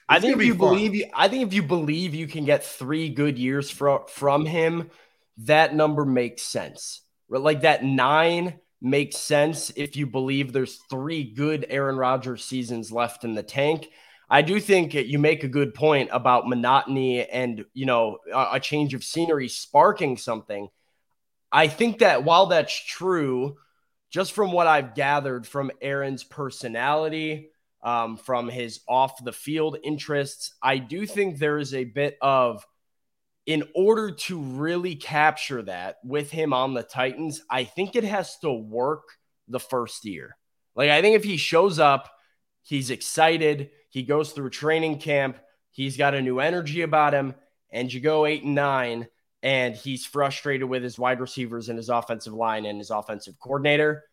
[0.08, 0.70] I think if you fun.
[0.70, 4.46] believe you, I think if you believe you can get three good years from from
[4.46, 4.90] him,
[5.38, 7.02] that number makes sense.
[7.30, 13.24] Like that nine makes sense if you believe there's three good Aaron Rodgers seasons left
[13.24, 13.88] in the tank.
[14.30, 18.94] I do think you make a good point about monotony and, you know, a, change
[18.94, 20.68] of scenery sparking something.
[21.54, 23.58] I think that while that's true,
[24.10, 27.52] just from what I've gathered from Aaron's personality,
[27.84, 32.66] um, from his off the field interests, I do think there is a bit of,
[33.46, 38.38] in order to really capture that with him on the Titans, I think it has
[38.40, 39.04] to work
[39.48, 40.36] the first year.
[40.76, 42.10] Like, I think if he shows up,
[42.64, 45.38] he's excited, he goes through training camp.
[45.70, 47.36] He's got a new energy about him.
[47.70, 49.08] And you go eight and nine,
[49.44, 54.06] and he's frustrated with his wide receivers and his offensive line and his offensive coordinator.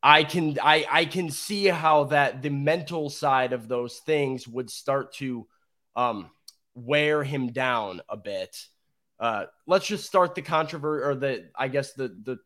[0.00, 4.70] I can I I can see how that the mental side of those things would
[4.70, 5.48] start to
[5.96, 6.30] um,
[6.74, 8.56] wear him down a bit.
[9.18, 12.38] Uh, let's just start the controversy or the I guess the the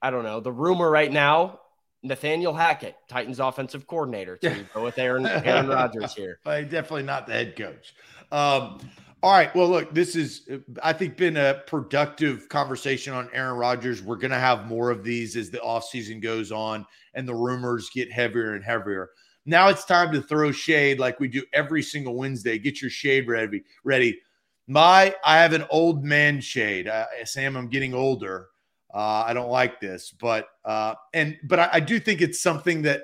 [0.00, 1.60] I don't know the rumor right now
[2.02, 6.38] Nathaniel Hackett, Titans offensive coordinator, to go with Aaron Aaron Rodgers here.
[6.44, 7.94] Definitely not the head coach.
[8.32, 8.78] Um,
[9.22, 9.54] all right.
[9.54, 10.48] Well, look, this is
[10.82, 14.02] I think been a productive conversation on Aaron Rodgers.
[14.02, 17.88] We're going to have more of these as the offseason goes on and the rumors
[17.94, 19.10] get heavier and heavier.
[19.46, 22.58] Now it's time to throw shade like we do every single Wednesday.
[22.58, 23.62] Get your shade ready.
[23.84, 24.18] Ready.
[24.66, 26.88] My I have an old man shade.
[26.88, 28.48] Uh, Sam, I'm getting older.
[28.92, 32.82] Uh, I don't like this, but uh, and but I, I do think it's something
[32.82, 33.02] that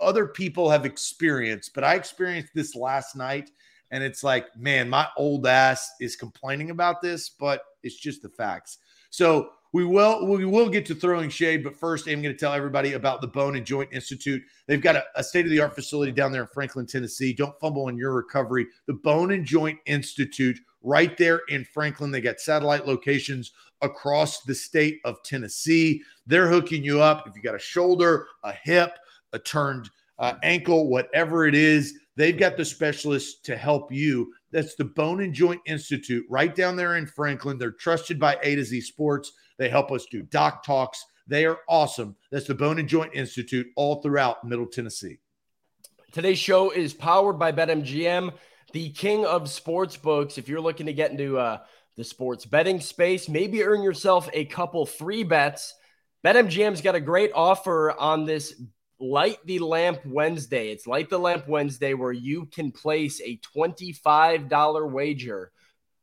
[0.00, 1.72] other people have experienced.
[1.74, 3.50] But I experienced this last night,
[3.90, 8.28] and it's like, man, my old ass is complaining about this, but it's just the
[8.28, 8.78] facts.
[9.10, 12.52] So we will we will get to throwing shade, but first I'm going to tell
[12.52, 14.42] everybody about the Bone and Joint Institute.
[14.66, 17.32] They've got a, a state of the art facility down there in Franklin, Tennessee.
[17.32, 18.66] Don't fumble in your recovery.
[18.86, 22.10] The Bone and Joint Institute, right there in Franklin.
[22.10, 26.02] They got satellite locations across the state of Tennessee.
[26.26, 28.98] They're hooking you up if you got a shoulder, a hip,
[29.32, 31.98] a turned uh, ankle, whatever it is.
[32.16, 34.32] They've got the specialists to help you.
[34.50, 37.58] That's the Bone and Joint Institute right down there in Franklin.
[37.58, 39.32] They're trusted by A to Z Sports.
[39.58, 41.04] They help us do doc talks.
[41.26, 42.16] They are awesome.
[42.30, 45.18] That's the Bone and Joint Institute all throughout Middle Tennessee.
[46.12, 48.32] Today's show is powered by BetMGM,
[48.72, 50.38] the king of sports books.
[50.38, 51.58] If you're looking to get into uh,
[51.96, 53.28] the sports betting space.
[53.28, 55.74] Maybe earn yourself a couple free bets.
[56.24, 58.60] BetMGM's got a great offer on this
[58.98, 60.70] Light the Lamp Wednesday.
[60.70, 65.52] It's Light the Lamp Wednesday where you can place a $25 wager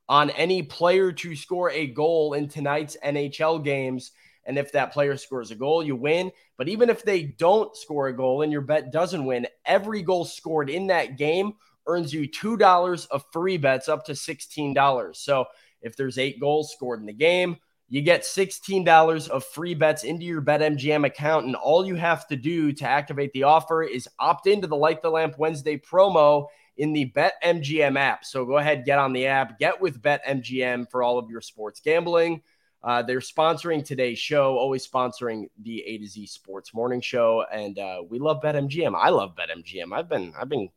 [0.07, 4.11] on any player to score a goal in tonight's NHL games.
[4.45, 6.31] And if that player scores a goal, you win.
[6.55, 10.23] But even if they don't score a goal and your bet doesn't win, every goal
[10.23, 11.53] scored in that game
[11.87, 15.15] earns you $2 of free bets up to $16.
[15.15, 15.45] So
[15.81, 17.57] if there's eight goals scored in the game,
[17.93, 21.45] you get $16 of free bets into your BetMGM account.
[21.45, 25.03] And all you have to do to activate the offer is opt into the Light
[25.03, 28.25] the Lamp Wednesday promo in the BetMGM app.
[28.25, 31.81] So go ahead, get on the app, get with BetMGM for all of your sports
[31.81, 32.41] gambling.
[32.83, 37.77] Uh, they're sponsoring today's show, always sponsoring the A to Z Sports Morning Show, and
[37.77, 38.95] uh, we love BetMGM.
[38.97, 39.95] I love BetMGM.
[39.95, 40.69] I've been I've been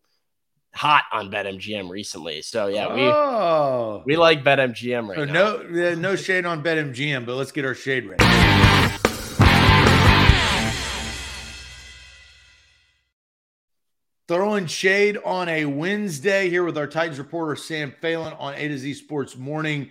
[0.76, 2.42] hot on BetMGM recently.
[2.42, 4.02] So yeah, we oh.
[4.04, 5.62] we like BetMGM right so now.
[5.68, 8.22] No, no shade on BetMGM, but let's get our shade ready.
[14.28, 18.76] Throwing shade on a Wednesday here with our Titans reporter Sam Phalen on A to
[18.76, 19.90] Z Sports Morning.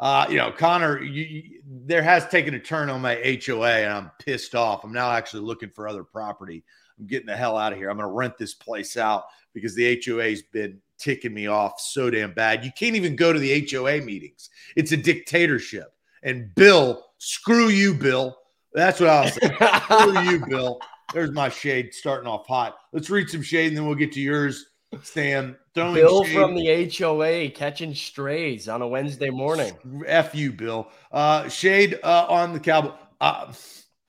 [0.00, 3.92] Uh, you know, Connor, you, you, there has taken a turn on my HOA, and
[3.92, 4.84] I'm pissed off.
[4.84, 6.64] I'm now actually looking for other property.
[6.98, 7.88] I'm getting the hell out of here.
[7.88, 9.24] I'm going to rent this place out
[9.58, 12.64] because the HOA's been ticking me off so damn bad.
[12.64, 14.50] You can't even go to the HOA meetings.
[14.76, 15.92] It's a dictatorship.
[16.22, 18.36] And Bill, screw you, Bill.
[18.74, 19.56] That's what I'll say.
[19.84, 20.80] screw you, Bill.
[21.14, 22.76] There's my shade starting off hot.
[22.92, 24.66] Let's read some shade and then we'll get to yours,
[25.02, 25.56] Stan.
[25.74, 26.34] Throwing Bill shade.
[26.34, 29.74] from the HOA catching strays on a Wednesday morning.
[30.06, 30.88] F you, Bill.
[31.10, 32.92] Uh, shade uh, on the Cowboy.
[33.20, 33.52] Uh,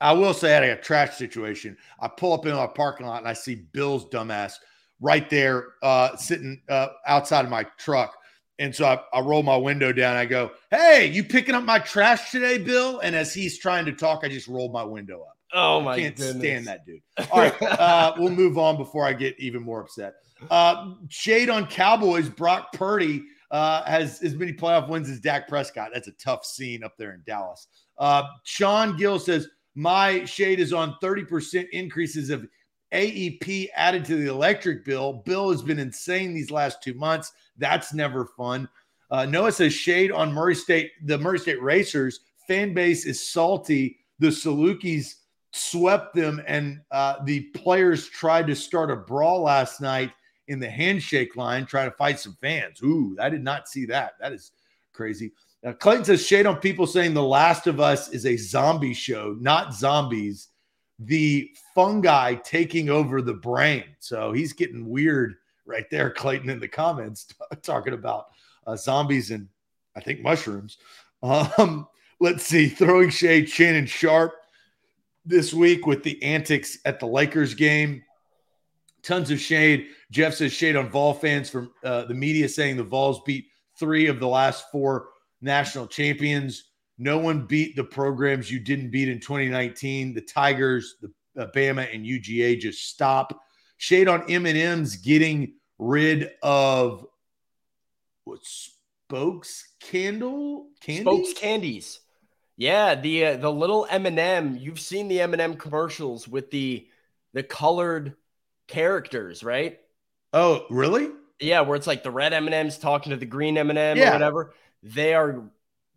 [0.00, 1.76] I will say I had a trash situation.
[2.00, 4.54] I pull up in our parking lot and I see Bill's dumbass
[5.00, 8.16] right there uh, sitting uh, outside of my truck.
[8.58, 10.16] And so I, I, roll my window down.
[10.16, 13.00] I go, Hey, you picking up my trash today, Bill?
[13.00, 15.36] And as he's trying to talk, I just rolled my window up.
[15.54, 16.42] Oh, my I can't goodness.
[16.42, 17.00] stand that dude.
[17.30, 17.62] All right.
[17.62, 20.14] Uh, we'll move on before I get even more upset.
[20.50, 22.28] Uh, shade on Cowboys.
[22.28, 25.90] Brock Purdy uh, has as many playoff wins as Dak Prescott.
[25.92, 27.66] That's a tough scene up there in Dallas.
[27.98, 32.46] Uh, Sean Gill says, My shade is on 30% increases of
[32.92, 35.22] AEP added to the electric bill.
[35.24, 37.32] Bill has been insane these last two months.
[37.58, 38.68] That's never fun.
[39.10, 43.98] Uh, Noah says shade on Murray State, the Murray State Racers fan base is salty.
[44.18, 45.14] The Salukis
[45.52, 50.10] swept them, and uh, the players tried to start a brawl last night
[50.48, 52.82] in the handshake line, trying to fight some fans.
[52.82, 54.14] Ooh, I did not see that.
[54.20, 54.52] That is
[54.92, 55.32] crazy.
[55.62, 59.36] Now, Clayton says shade on people saying The Last of Us is a zombie show,
[59.40, 60.48] not zombies.
[61.00, 63.84] The fungi taking over the brain.
[63.98, 65.36] So he's getting weird
[65.66, 67.26] right there, Clayton, in the comments,
[67.62, 68.26] talking about
[68.66, 69.48] uh, zombies and
[69.96, 70.78] I think mushrooms.
[71.22, 71.86] Um,
[72.18, 74.40] let's see, throwing shade, Shannon Sharpe
[75.26, 78.02] this week with the antics at the Lakers game.
[79.02, 79.88] Tons of shade.
[80.10, 83.46] Jeff says shade on Vol fans from uh, the media saying the Vols beat
[83.78, 85.08] three of the last four
[85.40, 86.69] national champions.
[87.02, 90.12] No one beat the programs you didn't beat in 2019.
[90.12, 91.10] The Tigers, the
[91.42, 93.40] uh, Bama, and UGA just stop.
[93.78, 97.06] Shade on M&M's getting rid of
[98.24, 101.00] what spokes candle candy?
[101.02, 102.00] Spokes candies.
[102.58, 104.58] Yeah, the uh, the little M&M.
[104.60, 106.86] You've seen the M&M commercials with the
[107.32, 108.14] the colored
[108.68, 109.78] characters, right?
[110.34, 111.08] Oh, really?
[111.40, 114.10] Yeah, where it's like the red M&Ms talking to the green M&M Yeah.
[114.10, 114.54] or whatever.
[114.82, 115.44] They are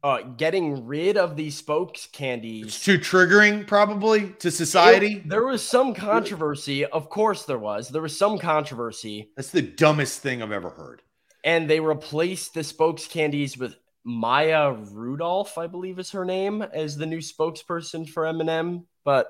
[0.03, 2.65] uh, getting rid of these spokes candies.
[2.65, 5.15] It's too triggering, probably, to society.
[5.17, 6.85] It- there was some controversy.
[6.85, 7.87] Of course, there was.
[7.89, 11.01] There was some controversy, That's the dumbest thing I've ever heard.
[11.45, 13.75] and they replaced the spokes candies with
[14.05, 18.85] Maya Rudolph, I believe is her name, as the new spokesperson for M&M.
[19.05, 19.29] But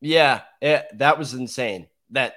[0.00, 1.88] yeah, it, that was insane.
[2.10, 2.34] That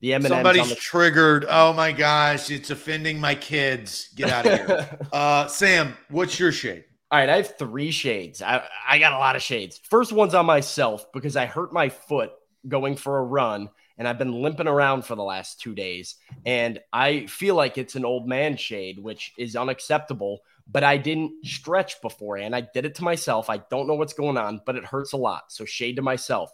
[0.00, 1.46] the M&Ms Somebody's the triggered.
[1.48, 4.08] Oh my gosh, it's offending my kids.
[4.16, 4.98] Get out of here.
[5.12, 6.84] uh, Sam, what's your shade?
[7.10, 8.42] All right, I have three shades.
[8.42, 9.80] I, I got a lot of shades.
[9.90, 12.32] First one's on myself because I hurt my foot
[12.66, 16.16] going for a run and I've been limping around for the last two days.
[16.44, 20.40] And I feel like it's an old man shade, which is unacceptable.
[20.66, 22.56] But I didn't stretch beforehand.
[22.56, 23.48] I did it to myself.
[23.48, 25.52] I don't know what's going on, but it hurts a lot.
[25.52, 26.50] So shade to myself.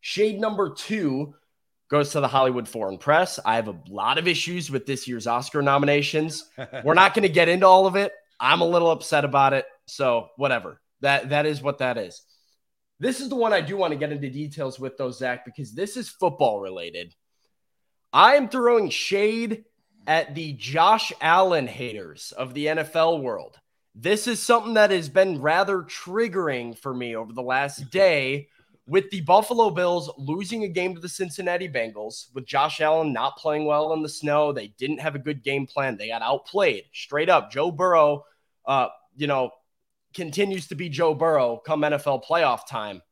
[0.00, 1.34] Shade number two
[1.90, 3.40] goes to the Hollywood Foreign Press.
[3.44, 6.48] I have a lot of issues with this year's Oscar nominations.
[6.84, 8.12] We're not going to get into all of it.
[8.38, 9.66] I'm a little upset about it.
[9.90, 10.80] So whatever.
[11.00, 12.22] That that is what that is.
[12.98, 15.72] This is the one I do want to get into details with though, Zach, because
[15.72, 17.14] this is football related.
[18.12, 19.64] I am throwing shade
[20.06, 23.56] at the Josh Allen haters of the NFL world.
[23.94, 28.48] This is something that has been rather triggering for me over the last day
[28.86, 33.36] with the Buffalo Bills losing a game to the Cincinnati Bengals, with Josh Allen not
[33.36, 34.52] playing well in the snow.
[34.52, 35.96] They didn't have a good game plan.
[35.96, 37.52] They got outplayed straight up.
[37.52, 38.24] Joe Burrow,
[38.66, 39.50] uh, you know,
[40.14, 43.02] continues to be Joe Burrow come NFL playoff time.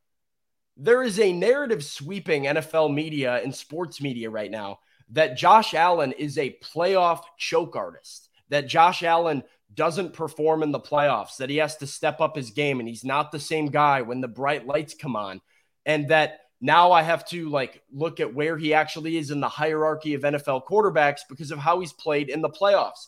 [0.77, 4.79] There is a narrative sweeping NFL media and sports media right now
[5.11, 9.43] that Josh Allen is a playoff choke artist, that Josh Allen
[9.75, 13.05] doesn't perform in the playoffs, that he has to step up his game and he's
[13.05, 15.41] not the same guy when the bright lights come on.
[15.87, 19.49] And that now I have to like look at where he actually is in the
[19.49, 23.07] hierarchy of NFL quarterbacks because of how he's played in the playoffs.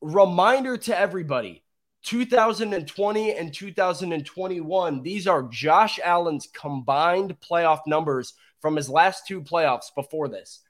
[0.00, 1.62] Reminder to everybody
[2.04, 9.94] 2020 and 2021, these are Josh Allen's combined playoff numbers from his last two playoffs
[9.94, 10.62] before this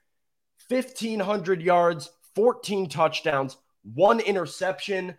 [0.69, 5.15] 1,500 yards, 14 touchdowns, one interception,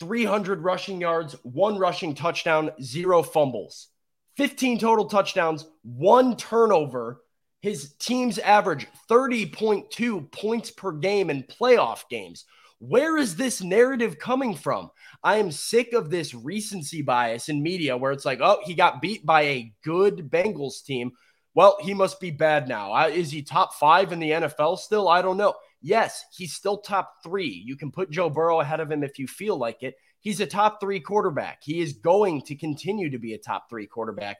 [0.00, 3.88] 300 rushing yards, one rushing touchdown, zero fumbles.
[4.36, 7.22] 15 total touchdowns, one turnover.
[7.60, 12.44] His team's average 30.2 points per game in playoff games.
[12.88, 14.90] Where is this narrative coming from?
[15.22, 19.00] I am sick of this recency bias in media where it's like, oh, he got
[19.00, 21.12] beat by a good Bengals team.
[21.54, 23.06] Well, he must be bad now.
[23.06, 25.08] Is he top five in the NFL still?
[25.08, 25.54] I don't know.
[25.80, 27.62] Yes, he's still top three.
[27.64, 29.94] You can put Joe Burrow ahead of him if you feel like it.
[30.20, 31.62] He's a top three quarterback.
[31.62, 34.38] He is going to continue to be a top three quarterback.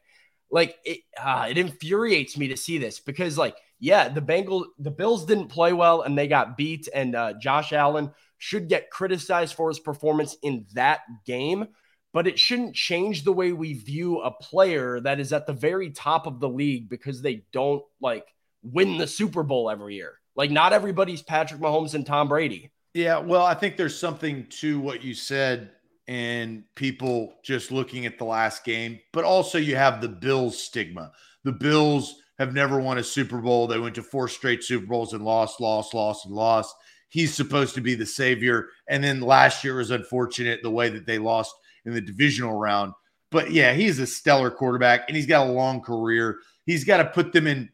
[0.51, 4.91] Like it, uh, it infuriates me to see this because, like, yeah, the Bengals, the
[4.91, 9.55] Bills didn't play well and they got beat, and uh, Josh Allen should get criticized
[9.55, 11.67] for his performance in that game.
[12.13, 15.91] But it shouldn't change the way we view a player that is at the very
[15.91, 18.27] top of the league because they don't like
[18.63, 20.21] win the Super Bowl every year.
[20.37, 22.71] Like, not everybody's Patrick Mahomes and Tom Brady.
[22.93, 25.73] Yeah, well, I think there's something to what you said
[26.07, 31.13] and people just looking at the last game, but also you have the Bills stigma.
[31.45, 33.67] The Bills have never won a Super Bowl.
[33.67, 36.75] They went to four straight Super Bowls and lost, lost, lost, and lost.
[37.09, 38.69] He's supposed to be the savior.
[38.89, 42.93] And then last year was unfortunate the way that they lost in the divisional round.
[43.31, 46.39] But yeah, he's a stellar quarterback and he's got a long career.
[46.67, 47.69] He's got to put them in.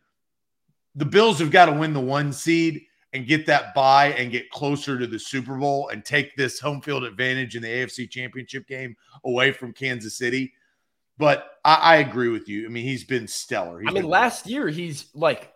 [0.95, 4.51] The Bills have got to win the one seed and get that bye and get
[4.51, 8.67] closer to the Super Bowl and take this home field advantage in the AFC Championship
[8.67, 10.53] game away from Kansas City.
[11.19, 12.67] But I, I agree with you.
[12.67, 13.81] I mean, he's been stellar.
[13.81, 15.53] He's I mean, last year he's like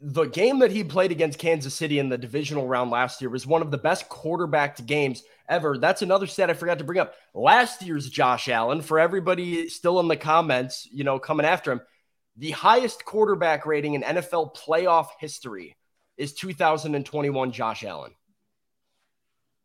[0.00, 3.46] the game that he played against Kansas City in the divisional round last year was
[3.46, 5.76] one of the best quarterbacked games ever.
[5.76, 7.14] That's another stat I forgot to bring up.
[7.34, 11.80] Last year's Josh Allen, for everybody still in the comments, you know, coming after him,
[12.36, 15.76] the highest quarterback rating in NFL playoff history
[16.16, 18.12] is 2021 Josh Allen.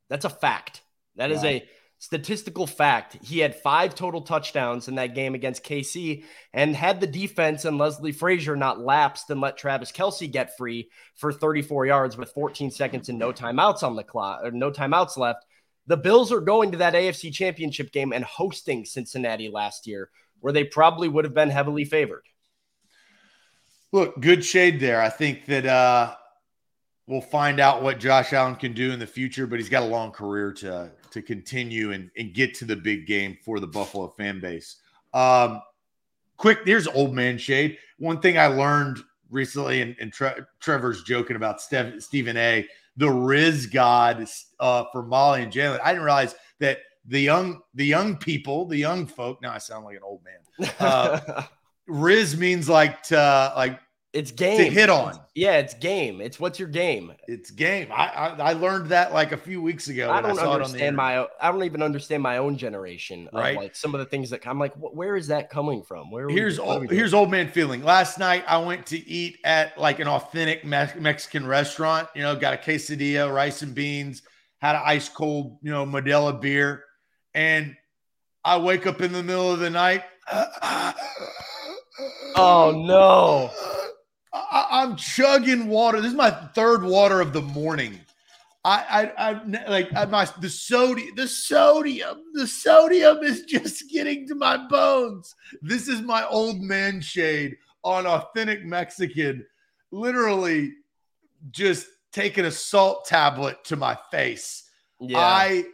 [0.10, 0.82] That's a fact.
[1.16, 1.64] That is a
[2.04, 3.18] statistical fact.
[3.24, 7.78] He had five total touchdowns in that game against KC, and had the defense and
[7.78, 12.72] Leslie Frazier not lapsed and let Travis Kelce get free for 34 yards with 14
[12.72, 15.45] seconds and no timeouts on the clock, or no timeouts left.
[15.88, 20.10] The Bills are going to that AFC Championship game and hosting Cincinnati last year,
[20.41, 22.24] where they probably would have been heavily favored.
[23.93, 25.01] Look, good shade there.
[25.01, 26.16] I think that uh,
[27.08, 29.88] we'll find out what Josh Allen can do in the future, but he's got a
[29.88, 34.07] long career to to continue and, and get to the big game for the Buffalo
[34.09, 34.78] fan base.
[35.14, 35.61] Um,
[36.38, 37.78] quick, here's old man shade.
[37.99, 38.99] One thing I learned
[39.30, 42.68] recently, and, and Tre- Trevor's joking about Steph, Stephen A.
[42.97, 44.28] The Riz God
[44.59, 45.80] uh, for Molly and Jalen.
[45.84, 49.41] I didn't realize that the young the young people, the young folk.
[49.41, 50.72] Now I sound like an old man.
[50.80, 51.43] Uh,
[51.88, 53.80] Riz means like to like
[54.14, 55.20] it's game to hit on.
[55.34, 56.22] Yeah, it's game.
[56.22, 57.14] It's what's your game.
[57.28, 57.88] It's game.
[57.91, 60.11] I, I I learned that like a few weeks ago.
[60.11, 61.28] I don't saw it on the understand my.
[61.41, 63.28] I don't even understand my own generation.
[63.34, 63.57] Of Right.
[63.57, 66.11] Like some of the things that I'm like, wh- where is that coming from?
[66.11, 66.26] Where?
[66.26, 67.84] are we- Here's we old, here's old man feeling.
[67.84, 72.07] Last night I went to eat at like an authentic Me- Mexican restaurant.
[72.16, 74.22] You know, got a quesadilla, rice and beans,
[74.59, 76.84] had an ice cold, you know, Modelo beer,
[77.34, 77.76] and
[78.45, 80.03] I wake up in the middle of the night.
[82.36, 83.51] Oh no!
[84.34, 86.02] I, I'm chugging water.
[86.02, 88.00] This is my third water of the morning.
[88.66, 94.28] I, I, I like I, my the sodium, the sodium, the sodium is just getting
[94.28, 95.36] to my bones.
[95.62, 99.46] This is my old man shade on authentic Mexican,
[99.92, 100.72] literally
[101.52, 104.70] just taking a salt tablet to my face.
[105.00, 105.66] Yeah, I,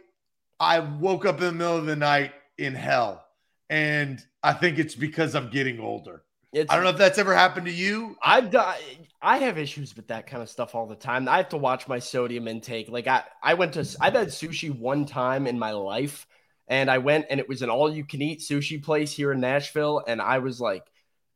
[0.58, 3.24] I woke up in the middle of the night in hell,
[3.68, 6.24] and I think it's because I'm getting older.
[6.52, 8.16] It's, I don't know if that's ever happened to you.
[8.22, 8.74] I've done.
[9.22, 11.28] I have issues with that kind of stuff all the time.
[11.28, 12.88] I have to watch my sodium intake.
[12.88, 13.86] Like I, I went to.
[14.00, 16.26] I've had sushi one time in my life,
[16.68, 20.38] and I went and it was an all-you-can-eat sushi place here in Nashville, and I
[20.38, 20.84] was like.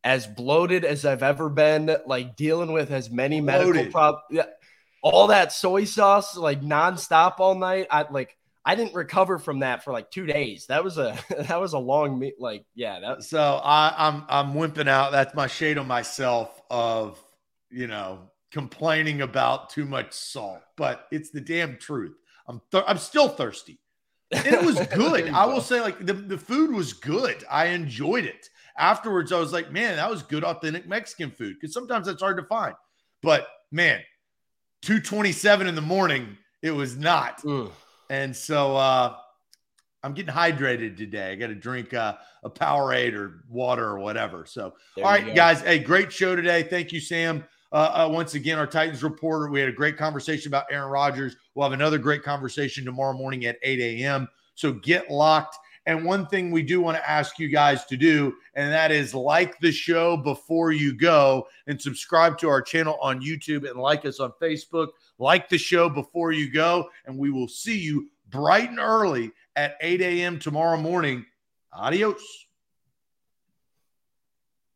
[0.06, 4.44] As bloated as I've ever been, like dealing with as many medical problems, yeah,
[5.00, 7.86] all that soy sauce, like nonstop all night.
[7.90, 8.36] I like
[8.66, 10.66] I didn't recover from that for like two days.
[10.66, 14.54] That was a that was a long me like yeah that So I, I'm I'm
[14.54, 15.12] wimping out.
[15.12, 17.18] That's my shade on myself of
[17.70, 22.16] you know complaining about too much salt, but it's the damn truth.
[22.46, 23.80] I'm thir- I'm still thirsty,
[24.30, 25.28] and it was good.
[25.28, 25.54] I go.
[25.54, 27.44] will say, like the, the food was good.
[27.50, 28.48] I enjoyed it.
[28.78, 31.56] Afterwards, I was like, man, that was good, authentic Mexican food.
[31.60, 32.74] Because sometimes that's hard to find.
[33.22, 34.00] But man,
[34.82, 37.42] two twenty seven in the morning, it was not.
[37.42, 37.70] Mm.
[38.11, 39.16] And so uh,
[40.02, 41.32] I'm getting hydrated today.
[41.32, 44.44] I got to drink uh, a Powerade or water or whatever.
[44.46, 45.34] So, There all right, go.
[45.34, 45.62] guys.
[45.62, 46.62] Hey, great show today.
[46.62, 47.44] Thank you, Sam.
[47.72, 49.48] Uh, uh, once again, our Titans reporter.
[49.50, 51.36] We had a great conversation about Aaron Rodgers.
[51.55, 54.28] We'll have another great conversation tomorrow morning at 8 a.m.
[54.55, 55.57] So get locked.
[55.86, 59.12] And one thing we do want to ask you guys to do, and that is
[59.14, 64.07] like the show before you go and subscribe to our channel on YouTube and like
[64.07, 64.88] us on Facebook.
[65.18, 69.76] Like the show before you go, and we will see you bright and early at
[69.80, 70.38] 8 a.m.
[70.38, 71.24] tomorrow morning.
[71.72, 72.22] Adios.